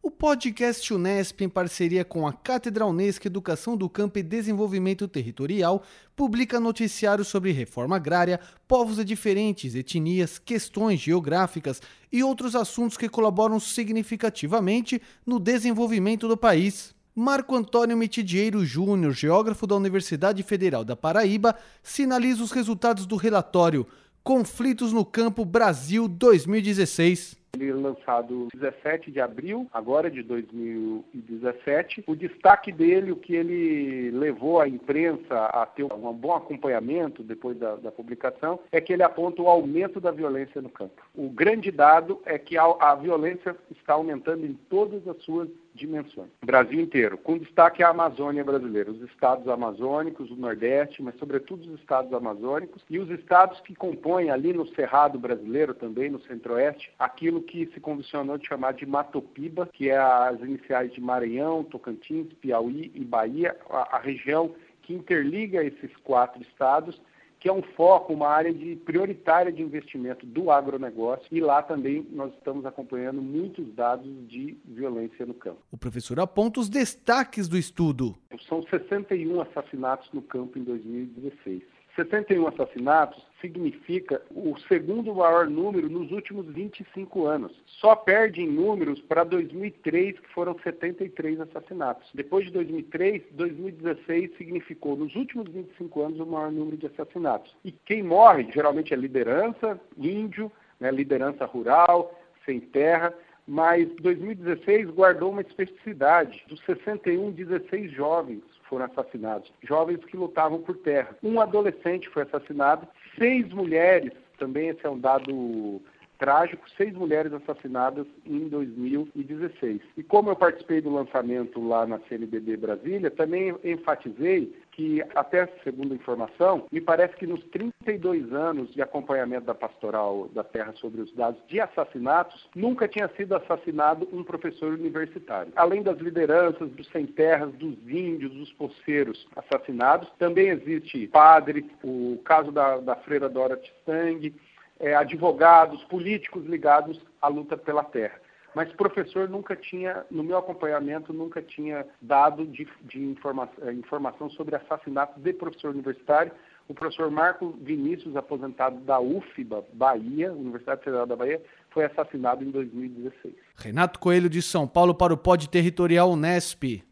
O 0.00 0.08
podcast 0.08 0.94
Unesp, 0.94 1.40
em 1.42 1.48
parceria 1.48 2.04
com 2.04 2.24
a 2.24 2.32
Cátedra 2.32 2.86
Unesco 2.86 3.26
Educação 3.26 3.76
do 3.76 3.90
Campo 3.90 4.20
e 4.20 4.22
Desenvolvimento 4.22 5.08
Territorial, 5.08 5.82
publica 6.14 6.60
noticiários 6.60 7.26
sobre 7.26 7.50
reforma 7.50 7.96
agrária, 7.96 8.38
povos 8.68 8.98
de 8.98 9.04
diferentes 9.04 9.74
etnias, 9.74 10.38
questões 10.38 11.00
geográficas 11.00 11.82
e 12.12 12.22
outros 12.22 12.54
assuntos 12.54 12.96
que 12.96 13.08
colaboram 13.08 13.58
significativamente 13.58 15.02
no 15.26 15.40
desenvolvimento 15.40 16.28
do 16.28 16.36
país. 16.36 16.94
Marco 17.12 17.56
Antônio 17.56 17.96
Mitidieiro 17.96 18.64
Júnior, 18.64 19.12
geógrafo 19.12 19.66
da 19.66 19.74
Universidade 19.74 20.42
Federal 20.44 20.84
da 20.84 20.94
Paraíba, 20.94 21.56
sinaliza 21.82 22.42
os 22.42 22.52
resultados 22.52 23.04
do 23.04 23.16
relatório 23.16 23.84
Conflitos 24.24 24.90
no 24.90 25.04
Campo 25.04 25.44
Brasil 25.44 26.08
2016. 26.08 27.36
Ele 27.54 27.70
é 27.70 27.74
lançado 27.74 28.48
17 28.52 29.10
de 29.10 29.20
abril, 29.20 29.66
agora 29.72 30.10
de 30.10 30.22
2017. 30.22 32.04
O 32.06 32.16
destaque 32.16 32.72
dele, 32.72 33.12
o 33.12 33.16
que 33.16 33.34
ele 33.34 34.10
levou 34.10 34.60
a 34.60 34.68
imprensa 34.68 35.46
a 35.46 35.64
ter 35.66 35.84
um 35.84 36.12
bom 36.12 36.34
acompanhamento 36.34 37.22
depois 37.22 37.56
da, 37.58 37.76
da 37.76 37.92
publicação, 37.92 38.58
é 38.72 38.80
que 38.80 38.92
ele 38.92 39.02
aponta 39.02 39.42
o 39.42 39.48
aumento 39.48 40.00
da 40.00 40.10
violência 40.10 40.60
no 40.60 40.68
campo. 40.68 41.02
O 41.14 41.28
grande 41.30 41.70
dado 41.70 42.20
é 42.24 42.38
que 42.38 42.58
a, 42.58 42.64
a 42.64 42.94
violência 42.94 43.56
está 43.70 43.94
aumentando 43.94 44.44
em 44.44 44.54
todas 44.68 45.06
as 45.06 45.16
suas 45.22 45.48
dimensões. 45.74 46.30
Brasil 46.44 46.80
inteiro, 46.80 47.18
com 47.18 47.36
destaque 47.36 47.82
à 47.82 47.88
Amazônia 47.88 48.44
brasileira, 48.44 48.90
os 48.90 49.02
estados 49.02 49.48
amazônicos, 49.48 50.30
o 50.30 50.36
Nordeste, 50.36 51.02
mas 51.02 51.16
sobretudo 51.16 51.62
os 51.62 51.80
estados 51.80 52.12
amazônicos 52.12 52.82
e 52.88 52.98
os 52.98 53.10
estados 53.10 53.60
que 53.60 53.74
compõem 53.74 54.30
ali 54.30 54.52
no 54.52 54.66
Cerrado 54.74 55.18
brasileiro, 55.18 55.74
também 55.74 56.08
no 56.10 56.20
Centro-Oeste, 56.20 56.92
aquilo 56.98 57.42
que 57.44 57.66
se 57.66 57.80
convencionou 57.80 58.36
de 58.36 58.46
chamar 58.46 58.72
de 58.72 58.84
Matopiba, 58.84 59.68
que 59.72 59.90
é 59.90 59.96
as 59.96 60.40
iniciais 60.40 60.92
de 60.92 61.00
Maranhão, 61.00 61.64
Tocantins, 61.64 62.32
Piauí 62.40 62.90
e 62.94 63.04
Bahia, 63.04 63.56
a, 63.70 63.96
a 63.96 63.98
região 64.00 64.54
que 64.82 64.92
interliga 64.92 65.64
esses 65.64 65.94
quatro 65.98 66.42
estados 66.42 67.00
que 67.44 67.48
é 67.50 67.52
um 67.52 67.60
foco, 67.60 68.14
uma 68.14 68.28
área 68.28 68.54
de 68.54 68.74
prioritária 68.74 69.52
de 69.52 69.60
investimento 69.60 70.24
do 70.24 70.50
agronegócio 70.50 71.26
e 71.30 71.40
lá 71.40 71.62
também 71.62 72.06
nós 72.10 72.32
estamos 72.32 72.64
acompanhando 72.64 73.20
muitos 73.20 73.70
dados 73.74 74.10
de 74.26 74.56
violência 74.64 75.26
no 75.26 75.34
campo. 75.34 75.58
O 75.70 75.76
professor 75.76 76.18
aponta 76.18 76.58
os 76.58 76.70
destaques 76.70 77.46
do 77.46 77.58
estudo. 77.58 78.16
São 78.48 78.62
61 78.62 79.42
assassinatos 79.42 80.08
no 80.14 80.22
campo 80.22 80.58
em 80.58 80.64
2016. 80.64 81.62
61 81.94 82.48
assassinatos 82.48 83.22
significa 83.44 84.22
o 84.30 84.56
segundo 84.68 85.14
maior 85.14 85.46
número 85.46 85.86
nos 85.90 86.10
últimos 86.10 86.46
25 86.46 87.26
anos. 87.26 87.52
Só 87.66 87.94
perde 87.94 88.40
em 88.40 88.48
números 88.48 89.02
para 89.02 89.22
2003, 89.22 90.18
que 90.18 90.28
foram 90.30 90.58
73 90.60 91.40
assassinatos. 91.40 92.08
Depois 92.14 92.46
de 92.46 92.52
2003, 92.52 93.22
2016 93.32 94.34
significou 94.38 94.96
nos 94.96 95.14
últimos 95.14 95.46
25 95.50 96.02
anos 96.02 96.20
o 96.20 96.26
maior 96.26 96.50
número 96.50 96.78
de 96.78 96.86
assassinatos. 96.86 97.54
E 97.62 97.70
quem 97.70 98.02
morre 98.02 98.48
geralmente 98.50 98.94
é 98.94 98.96
liderança, 98.96 99.78
índio, 99.98 100.50
né, 100.80 100.90
liderança 100.90 101.44
rural, 101.44 102.18
sem 102.46 102.60
terra 102.60 103.12
mas 103.46 103.88
2016 104.00 104.88
guardou 104.90 105.30
uma 105.30 105.42
especificidade. 105.42 106.42
Dos 106.48 106.60
61, 106.64 107.30
16 107.32 107.92
jovens 107.92 108.42
foram 108.68 108.86
assassinados, 108.86 109.52
jovens 109.62 110.02
que 110.04 110.16
lutavam 110.16 110.62
por 110.62 110.76
terra. 110.78 111.16
Um 111.22 111.40
adolescente 111.40 112.08
foi 112.08 112.22
assassinado, 112.22 112.88
seis 113.18 113.48
mulheres, 113.52 114.12
também 114.38 114.68
esse 114.68 114.84
é 114.84 114.90
um 114.90 114.98
dado 114.98 115.80
trágico, 116.18 116.68
seis 116.76 116.94
mulheres 116.94 117.32
assassinadas 117.32 118.06
em 118.24 118.48
2016. 118.48 119.80
E 119.96 120.02
como 120.02 120.30
eu 120.30 120.36
participei 120.36 120.80
do 120.80 120.92
lançamento 120.92 121.66
lá 121.66 121.86
na 121.86 121.98
CNBB 122.00 122.56
Brasília, 122.56 123.10
também 123.10 123.54
enfatizei 123.64 124.54
que, 124.74 125.02
até 125.14 125.46
segundo 125.62 125.94
informação, 125.94 126.66
me 126.70 126.80
parece 126.80 127.14
que 127.16 127.26
nos 127.26 127.42
32 127.44 128.32
anos 128.32 128.72
de 128.74 128.82
acompanhamento 128.82 129.46
da 129.46 129.54
pastoral 129.54 130.28
da 130.34 130.42
terra 130.42 130.72
sobre 130.74 131.00
os 131.00 131.12
dados 131.14 131.40
de 131.46 131.60
assassinatos, 131.60 132.48
nunca 132.54 132.88
tinha 132.88 133.08
sido 133.16 133.36
assassinado 133.36 134.08
um 134.12 134.24
professor 134.24 134.72
universitário. 134.72 135.52
Além 135.54 135.82
das 135.82 135.98
lideranças 135.98 136.68
dos 136.70 136.88
sem 136.88 137.06
terras, 137.06 137.52
dos 137.52 137.76
índios, 137.88 138.32
dos 138.32 138.52
poceiros 138.52 139.26
assassinados, 139.36 140.10
também 140.18 140.48
existe 140.48 141.06
padre, 141.06 141.70
o 141.82 142.20
caso 142.24 142.50
da, 142.50 142.78
da 142.78 142.96
freira 142.96 143.28
Dora 143.28 143.56
Tistang, 143.56 144.34
é, 144.80 144.94
advogados, 144.94 145.84
políticos 145.84 146.44
ligados 146.46 147.00
à 147.22 147.28
luta 147.28 147.56
pela 147.56 147.84
terra. 147.84 148.23
Mas 148.54 148.72
professor 148.72 149.28
nunca 149.28 149.56
tinha, 149.56 150.04
no 150.10 150.22
meu 150.22 150.38
acompanhamento, 150.38 151.12
nunca 151.12 151.42
tinha 151.42 151.86
dado 152.00 152.46
de, 152.46 152.68
de 152.82 153.02
informa 153.02 153.48
é, 153.62 153.72
informação 153.72 154.30
sobre 154.30 154.54
assassinatos 154.54 155.22
de 155.22 155.32
professor 155.32 155.70
universitário. 155.70 156.32
O 156.68 156.72
professor 156.72 157.10
Marco 157.10 157.54
Vinícius, 157.60 158.16
aposentado 158.16 158.78
da 158.80 158.98
UFBA, 158.98 159.64
Bahia, 159.72 160.32
Universidade 160.32 160.82
Federal 160.82 161.06
da 161.06 161.14
Bahia, 161.14 161.42
foi 161.70 161.84
assassinado 161.84 162.42
em 162.42 162.50
2016. 162.50 163.34
Renato 163.56 163.98
Coelho 163.98 164.30
de 164.30 164.40
São 164.40 164.66
Paulo 164.66 164.94
para 164.94 165.12
o 165.12 165.16
Pod 165.16 165.48
Territorial 165.48 166.10
Unesp. 166.10 166.82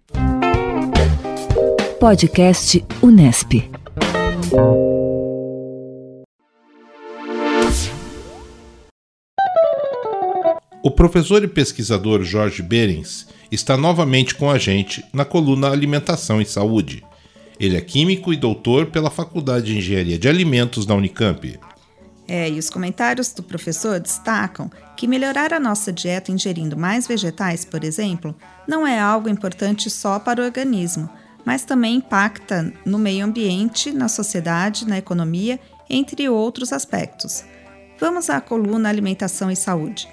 Podcast 1.99 2.85
Unesp. 3.03 3.71
O 10.85 10.91
professor 10.91 11.45
e 11.45 11.49
pesquisador 11.49 12.25
Jorge 12.25 12.61
Berens 12.61 13.29
está 13.53 13.77
novamente 13.77 14.35
com 14.35 14.51
a 14.51 14.59
gente 14.59 15.05
na 15.13 15.25
coluna 15.25 15.71
Alimentação 15.71 16.41
e 16.41 16.45
Saúde. 16.45 17.05
Ele 17.61 17.77
é 17.77 17.81
químico 17.81 18.33
e 18.33 18.37
doutor 18.37 18.87
pela 18.87 19.09
Faculdade 19.09 19.67
de 19.67 19.79
Engenharia 19.79 20.19
de 20.19 20.29
Alimentos 20.29 20.85
da 20.85 20.97
Unicamp. 20.97 21.57
É, 22.27 22.51
e 22.51 22.59
os 22.59 22.69
comentários 22.69 23.33
do 23.33 23.45
professor 23.45 24.01
destacam 24.01 24.69
que 24.97 25.07
melhorar 25.07 25.53
a 25.53 25.61
nossa 25.61 25.93
dieta 25.93 26.33
ingerindo 26.33 26.77
mais 26.77 27.07
vegetais, 27.07 27.65
por 27.65 27.85
exemplo, 27.85 28.35
não 28.67 28.85
é 28.85 28.99
algo 28.99 29.29
importante 29.29 29.89
só 29.89 30.19
para 30.19 30.43
o 30.43 30.45
organismo, 30.45 31.09
mas 31.45 31.65
também 31.65 31.97
impacta 31.97 32.73
no 32.85 32.99
meio 32.99 33.25
ambiente, 33.25 33.93
na 33.93 34.09
sociedade, 34.09 34.85
na 34.85 34.99
economia, 34.99 35.61
entre 35.89 36.29
outros 36.29 36.73
aspectos. 36.73 37.45
Vamos 38.01 38.29
à 38.29 38.41
coluna 38.41 38.89
Alimentação 38.89 39.49
e 39.49 39.55
Saúde. 39.55 40.09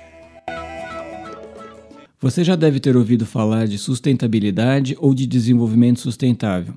Você 2.21 2.43
já 2.43 2.58
deve 2.58 2.82
ter 2.82 2.97
ouvido 2.97 3.25
falar 3.25 3.65
de 3.65 3.77
sustentabilidade 3.77 4.93
ou 4.99 5.13
de 5.13 5.25
desenvolvimento 5.25 6.01
sustentável. 6.01 6.73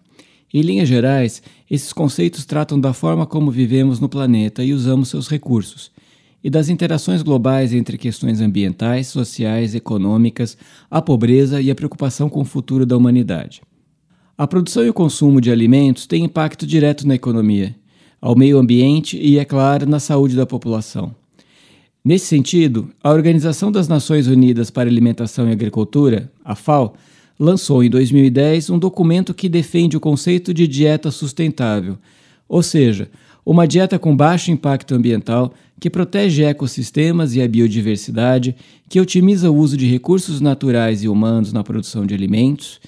Em 0.54 0.60
linhas 0.60 0.88
gerais, 0.88 1.42
esses 1.68 1.92
conceitos 1.92 2.44
tratam 2.44 2.78
da 2.78 2.92
forma 2.92 3.26
como 3.26 3.50
vivemos 3.50 3.98
no 3.98 4.08
planeta 4.08 4.62
e 4.62 4.72
usamos 4.72 5.08
seus 5.08 5.28
recursos, 5.28 5.90
e 6.44 6.48
das 6.48 6.68
interações 6.68 7.22
globais 7.22 7.72
entre 7.72 7.98
questões 7.98 8.40
ambientais, 8.40 9.08
sociais, 9.08 9.74
econômicas, 9.74 10.56
a 10.88 11.02
pobreza 11.02 11.60
e 11.60 11.72
a 11.72 11.74
preocupação 11.74 12.28
com 12.28 12.42
o 12.42 12.44
futuro 12.44 12.86
da 12.86 12.96
humanidade. 12.96 13.62
A 14.38 14.46
produção 14.46 14.84
e 14.84 14.90
o 14.90 14.94
consumo 14.94 15.40
de 15.40 15.50
alimentos 15.50 16.06
têm 16.06 16.24
impacto 16.24 16.64
direto 16.64 17.04
na 17.04 17.16
economia, 17.16 17.74
ao 18.20 18.36
meio 18.36 18.58
ambiente 18.58 19.18
e, 19.18 19.40
é 19.40 19.44
claro, 19.44 19.88
na 19.88 19.98
saúde 19.98 20.36
da 20.36 20.46
população. 20.46 21.12
Nesse 22.04 22.26
sentido, 22.26 22.90
a 23.00 23.12
Organização 23.12 23.70
das 23.70 23.86
Nações 23.86 24.26
Unidas 24.26 24.70
para 24.70 24.90
Alimentação 24.90 25.48
e 25.48 25.52
Agricultura, 25.52 26.32
a 26.44 26.56
FAO, 26.56 26.94
lançou 27.38 27.84
em 27.84 27.88
2010 27.88 28.70
um 28.70 28.78
documento 28.78 29.32
que 29.32 29.48
defende 29.48 29.96
o 29.96 30.00
conceito 30.00 30.52
de 30.52 30.66
dieta 30.66 31.12
sustentável, 31.12 31.96
ou 32.48 32.60
seja, 32.60 33.08
uma 33.46 33.68
dieta 33.68 34.00
com 34.00 34.16
baixo 34.16 34.50
impacto 34.50 34.96
ambiental 34.96 35.54
que 35.78 35.88
protege 35.88 36.42
ecossistemas 36.42 37.36
e 37.36 37.42
a 37.42 37.46
biodiversidade, 37.46 38.56
que 38.88 39.00
otimiza 39.00 39.48
o 39.48 39.56
uso 39.56 39.76
de 39.76 39.86
recursos 39.86 40.40
naturais 40.40 41.04
e 41.04 41.08
humanos 41.08 41.52
na 41.52 41.62
produção 41.62 42.04
de 42.04 42.14
alimentos 42.14 42.80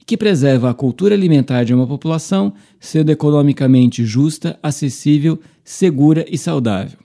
e 0.00 0.04
que 0.04 0.16
preserva 0.16 0.70
a 0.70 0.74
cultura 0.74 1.14
alimentar 1.14 1.64
de 1.64 1.74
uma 1.74 1.86
população, 1.86 2.54
sendo 2.80 3.10
economicamente 3.10 4.02
justa, 4.02 4.58
acessível, 4.62 5.38
segura 5.62 6.24
e 6.26 6.38
saudável. 6.38 7.01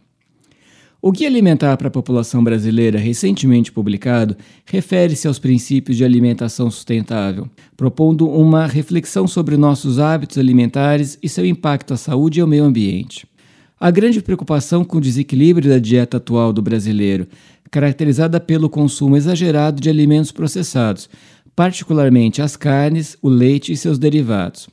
O 1.08 1.12
Guia 1.14 1.30
Alimentar 1.30 1.78
para 1.78 1.88
a 1.88 1.90
População 1.90 2.44
Brasileira, 2.44 3.00
recentemente 3.00 3.72
publicado, 3.72 4.36
refere-se 4.66 5.26
aos 5.26 5.40
princípios 5.40 5.96
de 5.96 6.04
alimentação 6.04 6.70
sustentável, 6.70 7.50
propondo 7.78 8.30
uma 8.30 8.68
reflexão 8.68 9.26
sobre 9.26 9.56
nossos 9.56 10.00
hábitos 10.00 10.38
alimentares 10.38 11.18
e 11.24 11.30
seu 11.30 11.46
impacto 11.46 11.94
à 11.94 11.98
saúde 11.98 12.40
e 12.40 12.42
ao 12.42 12.48
meio 12.48 12.66
ambiente. 12.66 13.26
A 13.80 13.90
grande 13.90 14.22
preocupação 14.22 14.84
com 14.84 14.98
o 14.98 15.02
desequilíbrio 15.02 15.70
da 15.70 15.80
dieta 15.80 16.18
atual 16.18 16.52
do 16.52 16.62
brasileiro, 16.62 17.26
caracterizada 17.72 18.38
pelo 18.38 18.70
consumo 18.70 19.16
exagerado 19.16 19.80
de 19.80 19.90
alimentos 19.90 20.34
processados, 20.34 21.10
particularmente 21.56 22.42
as 22.42 22.58
carnes, 22.58 23.16
o 23.22 23.30
leite 23.30 23.72
e 23.72 23.78
seus 23.78 23.98
derivados, 23.98 24.68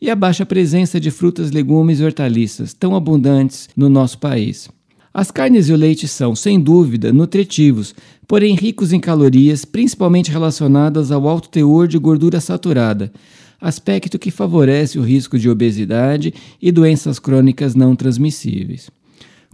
e 0.00 0.08
a 0.08 0.14
baixa 0.14 0.46
presença 0.46 1.00
de 1.00 1.10
frutas, 1.10 1.50
legumes 1.50 1.98
e 1.98 2.04
hortaliças, 2.04 2.72
tão 2.72 2.94
abundantes 2.94 3.68
no 3.76 3.88
nosso 3.88 4.18
país. 4.18 4.68
As 5.12 5.30
carnes 5.32 5.68
e 5.68 5.72
o 5.72 5.76
leite 5.76 6.06
são, 6.06 6.36
sem 6.36 6.60
dúvida, 6.60 7.12
nutritivos, 7.12 7.94
porém 8.28 8.54
ricos 8.54 8.92
em 8.92 9.00
calorias, 9.00 9.64
principalmente 9.64 10.30
relacionadas 10.30 11.10
ao 11.10 11.28
alto 11.28 11.48
teor 11.48 11.88
de 11.88 11.98
gordura 11.98 12.40
saturada, 12.40 13.12
aspecto 13.60 14.20
que 14.20 14.30
favorece 14.30 15.00
o 15.00 15.02
risco 15.02 15.36
de 15.36 15.50
obesidade 15.50 16.32
e 16.62 16.70
doenças 16.70 17.18
crônicas 17.18 17.74
não 17.74 17.96
transmissíveis. 17.96 18.88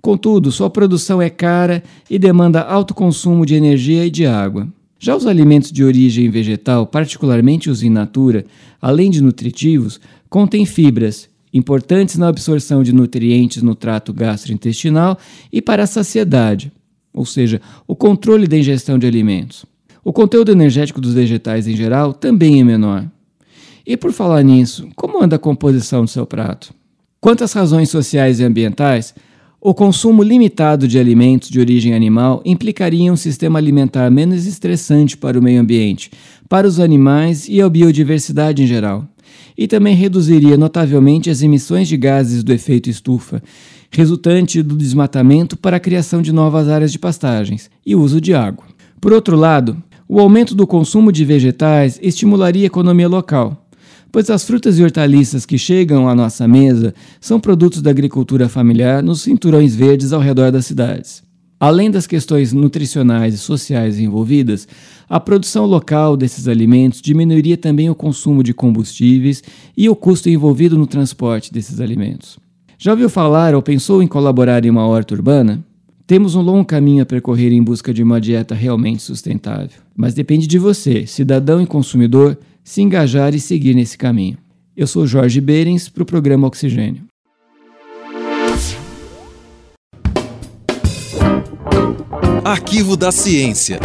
Contudo, 0.03 0.53
sua 0.53 0.69
produção 0.69 1.23
é 1.23 1.31
cara 1.31 1.83
e 2.09 2.19
demanda 2.19 2.61
alto 2.61 2.95
consumo 2.95 3.47
de 3.47 3.55
energia 3.55 4.05
e 4.05 4.11
de 4.11 4.27
água. 4.27 4.69
Já 4.99 5.16
os 5.16 5.27
alimentos 5.27 5.73
de 5.73 5.83
origem 5.83 6.29
vegetal, 6.29 6.87
particularmente 6.87 7.71
os 7.71 7.83
in 7.83 7.90
natura, 7.90 8.45
além 8.81 9.11
de 9.11 9.23
nutritivos, 9.23 9.99
contêm 10.29 10.66
fibras, 10.66 11.29
importantes 11.57 12.16
na 12.16 12.29
absorção 12.29 12.83
de 12.83 12.92
nutrientes 12.92 13.62
no 13.62 13.75
trato 13.75 14.12
gastrointestinal 14.12 15.19
e 15.53 15.62
para 15.62 15.85
a 15.85 15.87
saciedade, 15.87 16.71
ou 17.12 17.25
seja, 17.25 17.61
o 17.87 17.97
controle 17.97 18.47
da 18.47 18.59
ingestão 18.59 18.99
de 18.99 19.07
alimentos. 19.07 19.64
O 20.05 20.12
conteúdo 20.12 20.53
energético 20.53 21.01
dos 21.01 21.14
vegetais 21.14 21.66
em 21.66 21.75
geral 21.75 22.12
também 22.12 22.61
é 22.61 22.64
menor. 22.64 23.11
E 23.87 23.97
por 23.97 24.12
falar 24.12 24.42
nisso, 24.42 24.88
como 24.95 25.23
anda 25.23 25.37
a 25.37 25.38
composição 25.38 26.05
do 26.05 26.11
seu 26.11 26.27
prato? 26.27 26.75
Quanto 27.21 27.42
às 27.42 27.53
razões 27.53 27.88
sociais 27.88 28.38
e 28.38 28.45
ambientais, 28.45 29.14
o 29.61 29.75
consumo 29.75 30.23
limitado 30.23 30.87
de 30.87 30.99
alimentos 30.99 31.49
de 31.49 31.59
origem 31.59 31.95
animal 31.95 32.42
implicaria 32.45 33.12
um 33.12 33.16
sistema 33.16 33.59
alimentar 33.59 34.11
menos 34.11 34.47
estressante 34.47 35.16
para 35.16 35.38
o 35.38 35.42
meio 35.42 35.61
ambiente, 35.61 36.11
para 36.49 36.69
os 36.69 36.79
animais 36.79 37.49
e 37.49 37.61
a 37.61 37.69
biodiversidade 37.69 38.62
em 38.62 38.66
geral 38.66 39.09
e 39.57 39.66
também 39.66 39.95
reduziria 39.95 40.57
notavelmente 40.57 41.31
as 41.31 41.42
emissões 41.42 41.88
de 41.88 41.97
gases 41.97 42.45
do 42.45 42.53
efeito 42.53 42.90
estufa, 42.90 43.42
resultante 43.90 44.62
do 44.62 44.77
desmatamento 44.77 45.57
para 45.57 45.77
a 45.77 45.81
criação 45.81 46.21
de 46.21 46.33
novas 46.33 46.69
áreas 46.69 46.92
de 46.92 46.99
pastagens 46.99 47.71
e 47.85 47.95
uso 47.95 48.21
de 48.21 48.35
água. 48.35 48.64
Por 49.01 49.12
outro 49.12 49.37
lado, 49.37 49.83
o 50.09 50.21
aumento 50.21 50.55
do 50.55 50.66
consumo 50.66 51.11
de 51.11 51.25
vegetais 51.25 51.99
estimularia 52.03 52.64
a 52.64 52.66
economia 52.66 53.09
local, 53.09 53.66
pois 54.12 54.31
as 54.31 54.45
frutas 54.45 54.79
e 54.79 54.83
hortaliças 54.83 55.45
que 55.45 55.59
chegam 55.59 56.09
à 56.09 56.14
nossa 56.14 56.47
mesa 56.47 56.95
são 57.21 57.40
produtos 57.40 57.83
da 57.83 57.90
agricultura 57.90 58.49
familiar 58.49 59.03
nos 59.03 59.23
cinturões 59.23 59.75
verdes 59.75 60.12
ao 60.12 60.21
redor 60.21 60.53
das 60.53 60.66
cidades. 60.66 61.26
Além 61.59 61.90
das 61.90 62.07
questões 62.07 62.53
nutricionais 62.53 63.35
e 63.35 63.38
sociais 63.38 63.99
envolvidas, 63.99 64.69
a 65.09 65.19
produção 65.19 65.64
local 65.64 66.14
desses 66.14 66.49
alimentos 66.49 67.01
diminuiria 67.01 67.57
também 67.57 67.88
o 67.88 67.95
consumo 67.95 68.42
de 68.42 68.53
combustíveis 68.53 69.42
e 69.75 69.88
o 69.88 69.97
custo 69.97 70.29
envolvido 70.29 70.77
no 70.77 70.87
transporte 70.87 71.51
desses 71.51 71.81
alimentos. 71.81 72.38
Já 72.79 72.90
ouviu 72.90 73.09
falar 73.09 73.55
ou 73.55 73.62
pensou 73.62 74.03
em 74.03 74.07
colaborar 74.07 74.66
em 74.66 74.71
uma 74.71 74.87
horta 74.87 75.14
urbana? 75.14 75.64
Temos 76.07 76.35
um 76.35 76.42
longo 76.42 76.64
caminho 76.64 77.03
a 77.03 77.07
percorrer 77.07 77.51
em 77.53 77.62
busca 77.62 77.92
de 77.92 78.03
uma 78.03 78.21
dieta 78.21 78.55
realmente 78.55 79.03
sustentável, 79.03 79.81
mas 79.97 80.12
depende 80.12 80.47
de 80.47 80.59
você, 80.59 81.07
cidadão 81.07 81.62
e 81.62 81.66
consumidor, 81.66 82.38
se 82.62 82.83
engajar 82.83 83.35
e 83.35 83.40
seguir 83.40 83.75
nesse 83.75 83.97
caminho. 83.97 84.37
Eu 84.77 84.87
sou 84.87 85.07
Jorge 85.07 85.40
Berens 85.40 85.88
para 85.88 86.03
o 86.03 86.07
programa 86.07 86.47
Oxigênio. 86.47 87.03
Arquivo 92.49 92.97
da 92.97 93.11
Ciência. 93.11 93.81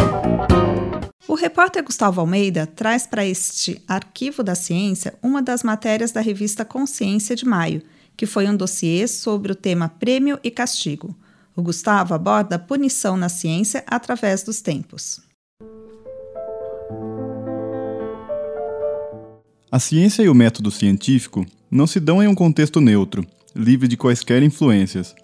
O 1.26 1.34
repórter 1.34 1.82
Gustavo 1.82 2.20
Almeida 2.20 2.64
traz 2.64 3.04
para 3.08 3.26
este 3.26 3.82
Arquivo 3.88 4.44
da 4.44 4.54
Ciência 4.54 5.14
uma 5.20 5.42
das 5.42 5.64
matérias 5.64 6.12
da 6.12 6.20
revista 6.20 6.64
Consciência 6.64 7.34
de 7.34 7.44
Maio, 7.44 7.82
que 8.16 8.24
foi 8.24 8.46
um 8.46 8.56
dossiê 8.56 9.08
sobre 9.08 9.50
o 9.50 9.56
tema 9.56 9.88
Prêmio 9.88 10.38
e 10.44 10.48
Castigo. 10.48 11.12
O 11.56 11.60
Gustavo 11.60 12.14
aborda 12.14 12.54
a 12.54 12.58
punição 12.60 13.16
na 13.16 13.28
ciência 13.28 13.82
através 13.84 14.44
dos 14.44 14.60
tempos. 14.60 15.20
A 19.72 19.80
ciência 19.80 20.22
e 20.22 20.28
o 20.28 20.34
método 20.36 20.70
científico 20.70 21.44
não 21.68 21.88
se 21.88 21.98
dão 21.98 22.22
em 22.22 22.28
um 22.28 22.34
contexto 22.36 22.80
neutro, 22.80 23.26
livre 23.56 23.88
de 23.88 23.96
quaisquer 23.96 24.40
influências. 24.40 25.16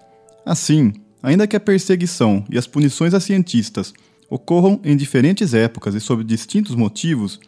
Assim, 0.45 0.93
Ainda 1.23 1.47
que 1.47 1.57
a 1.57 1.61
perseguição 1.61 2.45
e 2.51 2.57
as 2.57 2.67
punições 2.67 3.15
a 3.15 3.21
cientistas 3.21 3.93
ocorram 4.31 4.81
em 4.85 4.97
diferentes 4.97 5.55
épocas 5.55 5.95
e 5.95 6.01
sob 6.01 6.23
distintos 6.23 6.75
motivos, 6.75 7.41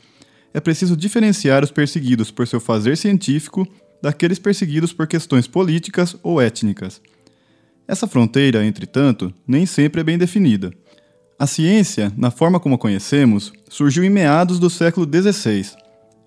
é 0.53 0.61
preciso 0.61 0.97
diferenciar 0.97 1.63
os 1.63 1.71
perseguidos 1.71 2.31
por 2.31 2.47
seu 2.47 2.61
fazer 2.61 2.97
científico 2.97 3.67
daqueles 4.03 4.39
perseguidos 4.39 4.93
por 4.93 5.07
questões 5.07 5.47
políticas 5.47 6.17
ou 6.23 6.41
étnicas. 6.41 7.01
Essa 7.87 8.07
fronteira, 8.07 8.65
entretanto, 8.65 9.33
nem 9.47 9.67
sempre 9.67 10.01
é 10.01 10.05
bem 10.05 10.17
definida. 10.17 10.73
A 11.39 11.47
ciência, 11.47 12.13
na 12.17 12.31
forma 12.31 12.61
como 12.61 12.75
a 12.75 12.79
conhecemos, 12.79 13.53
surgiu 13.69 14.05
em 14.05 14.11
meados 14.11 14.59
do 14.59 14.69
século 14.69 15.07
XVI. 15.07 15.71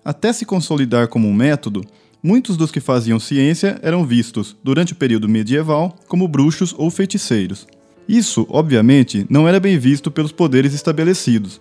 Até 0.04 0.32
se 0.32 0.44
consolidar 0.44 1.08
como 1.08 1.28
um 1.28 1.32
método, 1.32 1.82
Muitos 2.26 2.56
dos 2.56 2.70
que 2.70 2.80
faziam 2.80 3.20
ciência 3.20 3.78
eram 3.82 4.06
vistos, 4.06 4.56
durante 4.64 4.94
o 4.94 4.96
período 4.96 5.28
medieval, 5.28 5.94
como 6.08 6.26
bruxos 6.26 6.74
ou 6.78 6.90
feiticeiros. 6.90 7.66
Isso, 8.08 8.46
obviamente, 8.48 9.26
não 9.28 9.46
era 9.46 9.60
bem 9.60 9.76
visto 9.76 10.10
pelos 10.10 10.32
poderes 10.32 10.72
estabelecidos. 10.72 11.60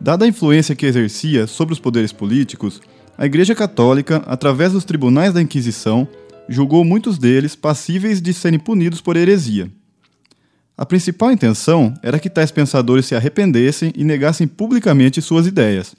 Dada 0.00 0.24
a 0.24 0.28
influência 0.28 0.76
que 0.76 0.86
exercia 0.86 1.48
sobre 1.48 1.72
os 1.72 1.80
poderes 1.80 2.12
políticos, 2.12 2.80
a 3.18 3.26
Igreja 3.26 3.56
Católica, 3.56 4.22
através 4.24 4.70
dos 4.70 4.84
tribunais 4.84 5.34
da 5.34 5.42
Inquisição, 5.42 6.06
julgou 6.48 6.84
muitos 6.84 7.18
deles 7.18 7.56
passíveis 7.56 8.22
de 8.22 8.32
serem 8.32 8.60
punidos 8.60 9.00
por 9.00 9.16
heresia. 9.16 9.68
A 10.78 10.86
principal 10.86 11.32
intenção 11.32 11.92
era 12.04 12.20
que 12.20 12.30
tais 12.30 12.52
pensadores 12.52 13.06
se 13.06 13.16
arrependessem 13.16 13.92
e 13.96 14.04
negassem 14.04 14.46
publicamente 14.46 15.20
suas 15.20 15.48
ideias. 15.48 15.92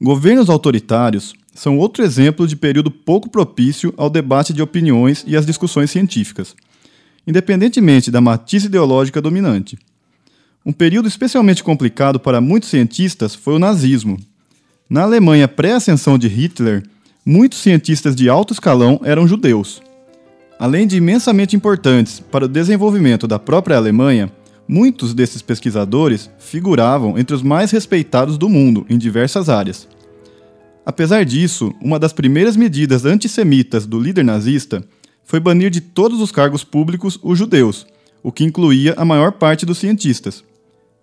Governos 0.00 0.50
autoritários, 0.50 1.34
são 1.54 1.78
outro 1.78 2.02
exemplo 2.02 2.46
de 2.46 2.56
período 2.56 2.90
pouco 2.90 3.28
propício 3.28 3.92
ao 3.96 4.08
debate 4.08 4.52
de 4.52 4.62
opiniões 4.62 5.24
e 5.26 5.36
às 5.36 5.44
discussões 5.44 5.90
científicas, 5.90 6.54
independentemente 7.26 8.10
da 8.10 8.20
matiz 8.20 8.64
ideológica 8.64 9.20
dominante. 9.20 9.78
Um 10.64 10.72
período 10.72 11.08
especialmente 11.08 11.62
complicado 11.62 12.18
para 12.18 12.40
muitos 12.40 12.70
cientistas 12.70 13.34
foi 13.34 13.54
o 13.54 13.58
nazismo. 13.58 14.18
Na 14.88 15.02
Alemanha 15.02 15.48
pré-ascensão 15.48 16.16
de 16.16 16.28
Hitler, 16.28 16.84
muitos 17.24 17.58
cientistas 17.58 18.14
de 18.14 18.28
alto 18.28 18.52
escalão 18.52 19.00
eram 19.04 19.26
judeus. 19.26 19.82
Além 20.58 20.86
de 20.86 20.96
imensamente 20.96 21.56
importantes 21.56 22.20
para 22.20 22.44
o 22.44 22.48
desenvolvimento 22.48 23.26
da 23.26 23.38
própria 23.38 23.76
Alemanha, 23.76 24.30
muitos 24.68 25.12
desses 25.12 25.42
pesquisadores 25.42 26.30
figuravam 26.38 27.18
entre 27.18 27.34
os 27.34 27.42
mais 27.42 27.70
respeitados 27.70 28.38
do 28.38 28.48
mundo 28.48 28.86
em 28.88 28.96
diversas 28.96 29.48
áreas. 29.48 29.88
Apesar 30.84 31.24
disso, 31.24 31.72
uma 31.80 31.98
das 31.98 32.12
primeiras 32.12 32.56
medidas 32.56 33.04
antissemitas 33.04 33.86
do 33.86 34.00
líder 34.00 34.24
nazista 34.24 34.84
foi 35.24 35.38
banir 35.38 35.70
de 35.70 35.80
todos 35.80 36.20
os 36.20 36.32
cargos 36.32 36.64
públicos 36.64 37.18
os 37.22 37.38
judeus, 37.38 37.86
o 38.22 38.32
que 38.32 38.44
incluía 38.44 38.94
a 38.96 39.04
maior 39.04 39.32
parte 39.32 39.64
dos 39.64 39.78
cientistas. 39.78 40.44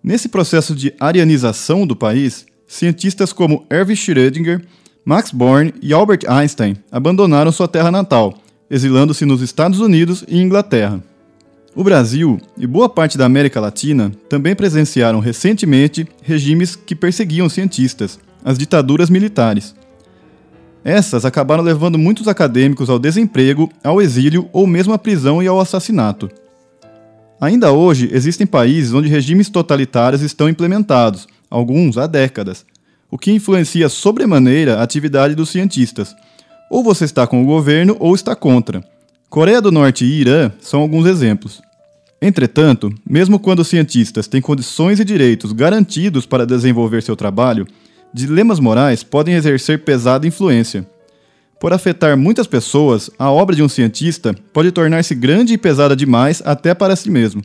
Nesse 0.02 0.28
processo 0.28 0.74
de 0.74 0.94
arianização 1.00 1.86
do 1.86 1.96
país, 1.96 2.46
cientistas 2.66 3.32
como 3.32 3.66
Erwin 3.70 3.94
Schrödinger, 3.94 4.62
Max 5.04 5.30
Born 5.30 5.72
e 5.82 5.92
Albert 5.92 6.20
Einstein 6.28 6.76
abandonaram 6.92 7.50
sua 7.50 7.66
terra 7.66 7.90
natal, 7.90 8.34
exilando-se 8.70 9.24
nos 9.24 9.40
Estados 9.40 9.80
Unidos 9.80 10.24
e 10.28 10.38
Inglaterra. 10.38 11.02
O 11.74 11.82
Brasil 11.82 12.38
e 12.58 12.66
boa 12.66 12.88
parte 12.88 13.16
da 13.16 13.24
América 13.24 13.60
Latina 13.60 14.12
também 14.28 14.54
presenciaram 14.54 15.20
recentemente 15.20 16.06
regimes 16.22 16.76
que 16.76 16.94
perseguiam 16.94 17.48
cientistas, 17.48 18.18
as 18.44 18.58
ditaduras 18.58 19.10
militares. 19.10 19.74
Essas 20.84 21.24
acabaram 21.24 21.62
levando 21.62 21.98
muitos 21.98 22.26
acadêmicos 22.26 22.88
ao 22.88 22.98
desemprego, 22.98 23.70
ao 23.84 24.00
exílio 24.00 24.48
ou 24.52 24.66
mesmo 24.66 24.94
à 24.94 24.98
prisão 24.98 25.42
e 25.42 25.46
ao 25.46 25.60
assassinato. 25.60 26.30
Ainda 27.40 27.72
hoje, 27.72 28.08
existem 28.12 28.46
países 28.46 28.92
onde 28.92 29.08
regimes 29.08 29.48
totalitários 29.48 30.22
estão 30.22 30.48
implementados, 30.48 31.26
alguns 31.50 31.96
há 31.96 32.06
décadas, 32.06 32.64
o 33.10 33.18
que 33.18 33.32
influencia 33.32 33.88
sobremaneira 33.88 34.78
a 34.78 34.82
atividade 34.82 35.34
dos 35.34 35.50
cientistas. 35.50 36.14
Ou 36.70 36.82
você 36.84 37.04
está 37.04 37.26
com 37.26 37.42
o 37.42 37.46
governo 37.46 37.96
ou 37.98 38.14
está 38.14 38.36
contra. 38.36 38.84
Coreia 39.28 39.60
do 39.60 39.72
Norte 39.72 40.04
e 40.04 40.20
Irã 40.20 40.52
são 40.60 40.80
alguns 40.80 41.06
exemplos. 41.06 41.60
Entretanto, 42.22 42.92
mesmo 43.08 43.38
quando 43.38 43.60
os 43.60 43.68
cientistas 43.68 44.28
têm 44.28 44.40
condições 44.40 45.00
e 45.00 45.04
direitos 45.04 45.52
garantidos 45.52 46.26
para 46.26 46.46
desenvolver 46.46 47.02
seu 47.02 47.16
trabalho, 47.16 47.66
dilemas 48.12 48.58
morais 48.58 49.02
podem 49.02 49.34
exercer 49.34 49.84
pesada 49.84 50.26
influência. 50.26 50.86
Por 51.60 51.72
afetar 51.72 52.16
muitas 52.16 52.46
pessoas, 52.46 53.10
a 53.18 53.30
obra 53.30 53.54
de 53.54 53.62
um 53.62 53.68
cientista 53.68 54.34
pode 54.52 54.72
tornar-se 54.72 55.14
grande 55.14 55.52
e 55.52 55.58
pesada 55.58 55.94
demais 55.94 56.42
até 56.44 56.74
para 56.74 56.96
si 56.96 57.10
mesmo. 57.10 57.42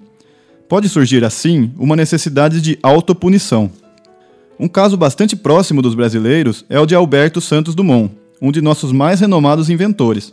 Pode 0.69 0.88
surgir, 0.89 1.23
assim, 1.23 1.71
uma 1.78 1.95
necessidade 1.95 2.62
de 2.62 2.80
autopunição. 2.82 3.69
Um 4.60 4.67
caso 4.67 4.95
bastante 4.95 5.36
próximo 5.36 5.82
dos 5.82 5.93
brasileiros 5.93 6.65
é 6.69 6.80
o 6.80 6.86
de 6.86 6.95
Alberto 6.95 7.41
Santos 7.41 7.75
Dumont, 7.75 8.12
um 8.41 8.51
de 8.51 8.62
nossos 8.62 8.91
mais 8.91 9.19
renomados 9.19 9.69
inventores. 9.69 10.32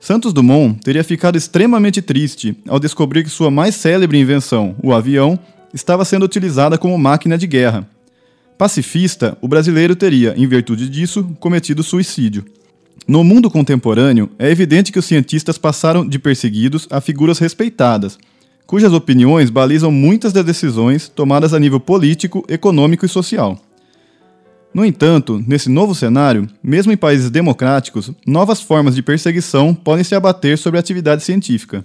Santos 0.00 0.32
Dumont 0.32 0.80
teria 0.82 1.04
ficado 1.04 1.36
extremamente 1.36 2.02
triste 2.02 2.56
ao 2.66 2.80
descobrir 2.80 3.22
que 3.22 3.30
sua 3.30 3.50
mais 3.50 3.74
célebre 3.74 4.18
invenção, 4.18 4.74
o 4.82 4.92
avião, 4.92 5.38
estava 5.74 6.04
sendo 6.04 6.24
utilizada 6.24 6.78
como 6.78 6.98
máquina 6.98 7.36
de 7.36 7.46
guerra, 7.46 7.86
Pacifista, 8.56 9.36
o 9.40 9.48
brasileiro 9.48 9.96
teria, 9.96 10.32
em 10.36 10.46
virtude 10.46 10.88
disso, 10.88 11.24
cometido 11.40 11.82
suicídio. 11.82 12.44
No 13.06 13.24
mundo 13.24 13.50
contemporâneo, 13.50 14.30
é 14.38 14.48
evidente 14.50 14.92
que 14.92 14.98
os 14.98 15.04
cientistas 15.04 15.58
passaram 15.58 16.06
de 16.06 16.18
perseguidos 16.18 16.86
a 16.90 17.00
figuras 17.00 17.38
respeitadas, 17.38 18.16
cujas 18.66 18.92
opiniões 18.92 19.50
balizam 19.50 19.90
muitas 19.90 20.32
das 20.32 20.44
decisões 20.44 21.08
tomadas 21.08 21.52
a 21.52 21.58
nível 21.58 21.80
político, 21.80 22.44
econômico 22.48 23.04
e 23.04 23.08
social. 23.08 23.60
No 24.72 24.84
entanto, 24.84 25.42
nesse 25.46 25.68
novo 25.68 25.94
cenário, 25.94 26.48
mesmo 26.62 26.92
em 26.92 26.96
países 26.96 27.30
democráticos, 27.30 28.10
novas 28.26 28.60
formas 28.60 28.94
de 28.94 29.02
perseguição 29.02 29.74
podem 29.74 30.04
se 30.04 30.14
abater 30.14 30.58
sobre 30.58 30.78
a 30.78 30.80
atividade 30.80 31.22
científica. 31.22 31.84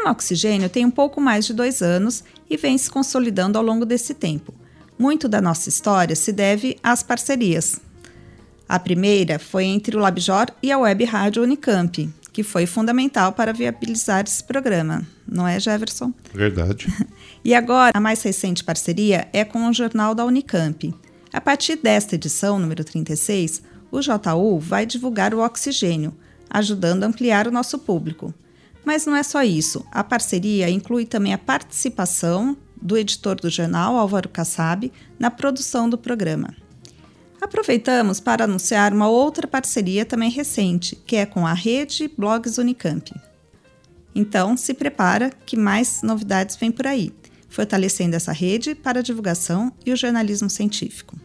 Programa 0.00 0.12
Oxigênio 0.12 0.68
tem 0.68 0.86
um 0.86 0.90
pouco 0.90 1.20
mais 1.20 1.44
de 1.44 1.52
dois 1.52 1.82
anos 1.82 2.24
e 2.48 2.56
vem 2.56 2.76
se 2.78 2.90
consolidando 2.90 3.58
ao 3.58 3.64
longo 3.64 3.84
desse 3.84 4.14
tempo. 4.14 4.54
Muito 4.98 5.28
da 5.28 5.40
nossa 5.40 5.68
história 5.68 6.16
se 6.16 6.32
deve 6.32 6.78
às 6.82 7.02
parcerias. 7.02 7.80
A 8.68 8.78
primeira 8.78 9.38
foi 9.38 9.64
entre 9.64 9.96
o 9.96 10.00
LabJOR 10.00 10.46
e 10.62 10.72
a 10.72 10.78
Web 10.78 11.04
Rádio 11.04 11.42
Unicamp, 11.42 12.08
que 12.32 12.42
foi 12.42 12.66
fundamental 12.66 13.32
para 13.32 13.52
viabilizar 13.52 14.24
esse 14.26 14.42
programa, 14.42 15.06
não 15.26 15.46
é, 15.46 15.58
Jefferson? 15.58 16.12
Verdade. 16.32 16.86
e 17.44 17.54
agora, 17.54 17.92
a 17.94 18.00
mais 18.00 18.22
recente 18.22 18.64
parceria 18.64 19.28
é 19.32 19.44
com 19.44 19.68
o 19.68 19.72
Jornal 19.72 20.14
da 20.14 20.24
Unicamp. 20.24 20.94
A 21.32 21.40
partir 21.40 21.76
desta 21.76 22.14
edição, 22.14 22.58
número 22.58 22.84
36, 22.84 23.62
o 23.90 24.00
JU 24.00 24.58
vai 24.58 24.86
divulgar 24.86 25.34
o 25.34 25.40
oxigênio, 25.40 26.14
ajudando 26.48 27.04
a 27.04 27.06
ampliar 27.06 27.46
o 27.46 27.52
nosso 27.52 27.78
público. 27.78 28.32
Mas 28.84 29.06
não 29.06 29.14
é 29.14 29.22
só 29.22 29.42
isso. 29.42 29.84
A 29.90 30.02
parceria 30.02 30.68
inclui 30.70 31.04
também 31.04 31.32
a 31.32 31.38
participação 31.38 32.56
do 32.80 32.96
editor 32.96 33.36
do 33.36 33.50
jornal, 33.50 33.96
Álvaro 33.96 34.28
Kassab, 34.28 34.90
na 35.18 35.30
produção 35.30 35.88
do 35.88 35.98
programa. 35.98 36.54
Aproveitamos 37.40 38.20
para 38.20 38.44
anunciar 38.44 38.92
uma 38.92 39.08
outra 39.08 39.46
parceria 39.46 40.04
também 40.04 40.30
recente, 40.30 40.96
que 40.96 41.16
é 41.16 41.26
com 41.26 41.46
a 41.46 41.52
rede 41.52 42.10
Blogs 42.16 42.58
Unicamp. 42.58 43.12
Então, 44.14 44.56
se 44.56 44.74
prepara 44.74 45.30
que 45.30 45.56
mais 45.56 46.02
novidades 46.02 46.56
vêm 46.56 46.72
por 46.72 46.86
aí, 46.86 47.12
fortalecendo 47.48 48.16
essa 48.16 48.32
rede 48.32 48.74
para 48.74 49.00
a 49.00 49.02
divulgação 49.02 49.72
e 49.84 49.92
o 49.92 49.96
jornalismo 49.96 50.50
científico. 50.50 51.19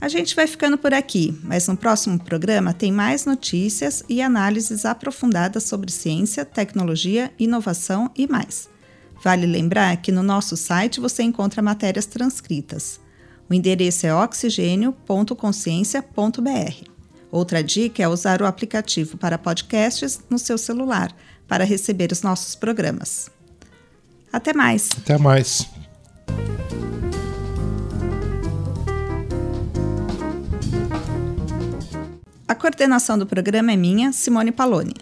A 0.00 0.08
gente 0.08 0.34
vai 0.34 0.46
ficando 0.46 0.78
por 0.78 0.94
aqui, 0.94 1.38
mas 1.42 1.68
no 1.68 1.76
próximo 1.76 2.18
programa 2.18 2.72
tem 2.72 2.90
mais 2.90 3.26
notícias 3.26 4.02
e 4.08 4.22
análises 4.22 4.86
aprofundadas 4.86 5.64
sobre 5.64 5.92
ciência, 5.92 6.42
tecnologia, 6.44 7.30
inovação 7.38 8.10
e 8.16 8.26
mais. 8.26 8.68
Vale 9.22 9.44
lembrar 9.44 9.94
que 9.98 10.10
no 10.10 10.22
nosso 10.22 10.56
site 10.56 11.00
você 11.00 11.22
encontra 11.22 11.60
matérias 11.60 12.06
transcritas. 12.06 12.98
O 13.48 13.54
endereço 13.54 14.06
é 14.06 14.14
oxigênio.consciência.br. 14.14 16.90
Outra 17.30 17.62
dica 17.62 18.02
é 18.02 18.08
usar 18.08 18.40
o 18.40 18.46
aplicativo 18.46 19.18
para 19.18 19.36
podcasts 19.36 20.18
no 20.30 20.38
seu 20.38 20.56
celular 20.56 21.14
para 21.46 21.64
receber 21.64 22.10
os 22.10 22.22
nossos 22.22 22.54
programas. 22.54 23.30
Até 24.32 24.54
mais. 24.54 24.88
Até 24.96 25.18
mais. 25.18 25.68
A 32.50 32.54
coordenação 32.56 33.16
do 33.16 33.28
programa 33.28 33.70
é 33.70 33.76
minha, 33.76 34.10
Simone 34.10 34.50
Paloni. 34.50 34.96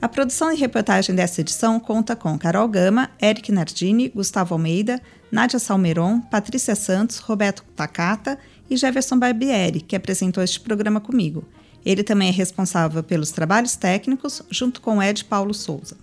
A 0.00 0.08
produção 0.08 0.52
e 0.52 0.56
reportagem 0.56 1.16
dessa 1.16 1.40
edição 1.40 1.80
conta 1.80 2.14
com 2.14 2.38
Carol 2.38 2.68
Gama, 2.68 3.10
Eric 3.20 3.50
Nardini, 3.50 4.08
Gustavo 4.08 4.54
Almeida, 4.54 5.02
Nádia 5.28 5.58
Salmeron, 5.58 6.20
Patrícia 6.20 6.76
Santos, 6.76 7.18
Roberto 7.18 7.64
Takata 7.74 8.38
e 8.70 8.76
Jefferson 8.76 9.18
Barbieri, 9.18 9.80
que 9.80 9.96
apresentou 9.96 10.44
este 10.44 10.60
programa 10.60 11.00
comigo. 11.00 11.44
Ele 11.84 12.04
também 12.04 12.28
é 12.28 12.30
responsável 12.30 13.02
pelos 13.02 13.32
trabalhos 13.32 13.74
técnicos, 13.74 14.40
junto 14.48 14.80
com 14.80 15.02
Ed 15.02 15.24
Paulo 15.24 15.52
Souza. 15.52 15.96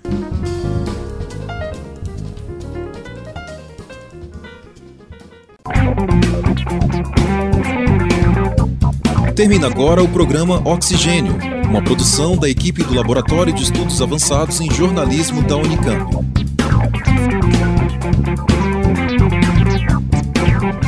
Termina 9.40 9.68
agora 9.68 10.04
o 10.04 10.08
programa 10.10 10.62
Oxigênio, 10.68 11.34
uma 11.70 11.82
produção 11.82 12.36
da 12.36 12.50
equipe 12.50 12.84
do 12.84 12.94
Laboratório 12.94 13.54
de 13.54 13.64
Estudos 13.64 14.02
Avançados 14.02 14.60
em 14.60 14.70
Jornalismo 14.70 15.42
da 15.42 15.56
Unicamp. 15.56 16.14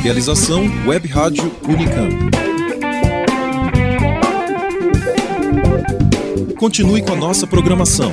Realização 0.02 0.70
Web 0.86 1.08
Rádio 1.08 1.50
Unicamp. 1.66 2.14
Continue 6.58 7.00
com 7.00 7.14
a 7.14 7.16
nossa 7.16 7.46
programação. 7.46 8.12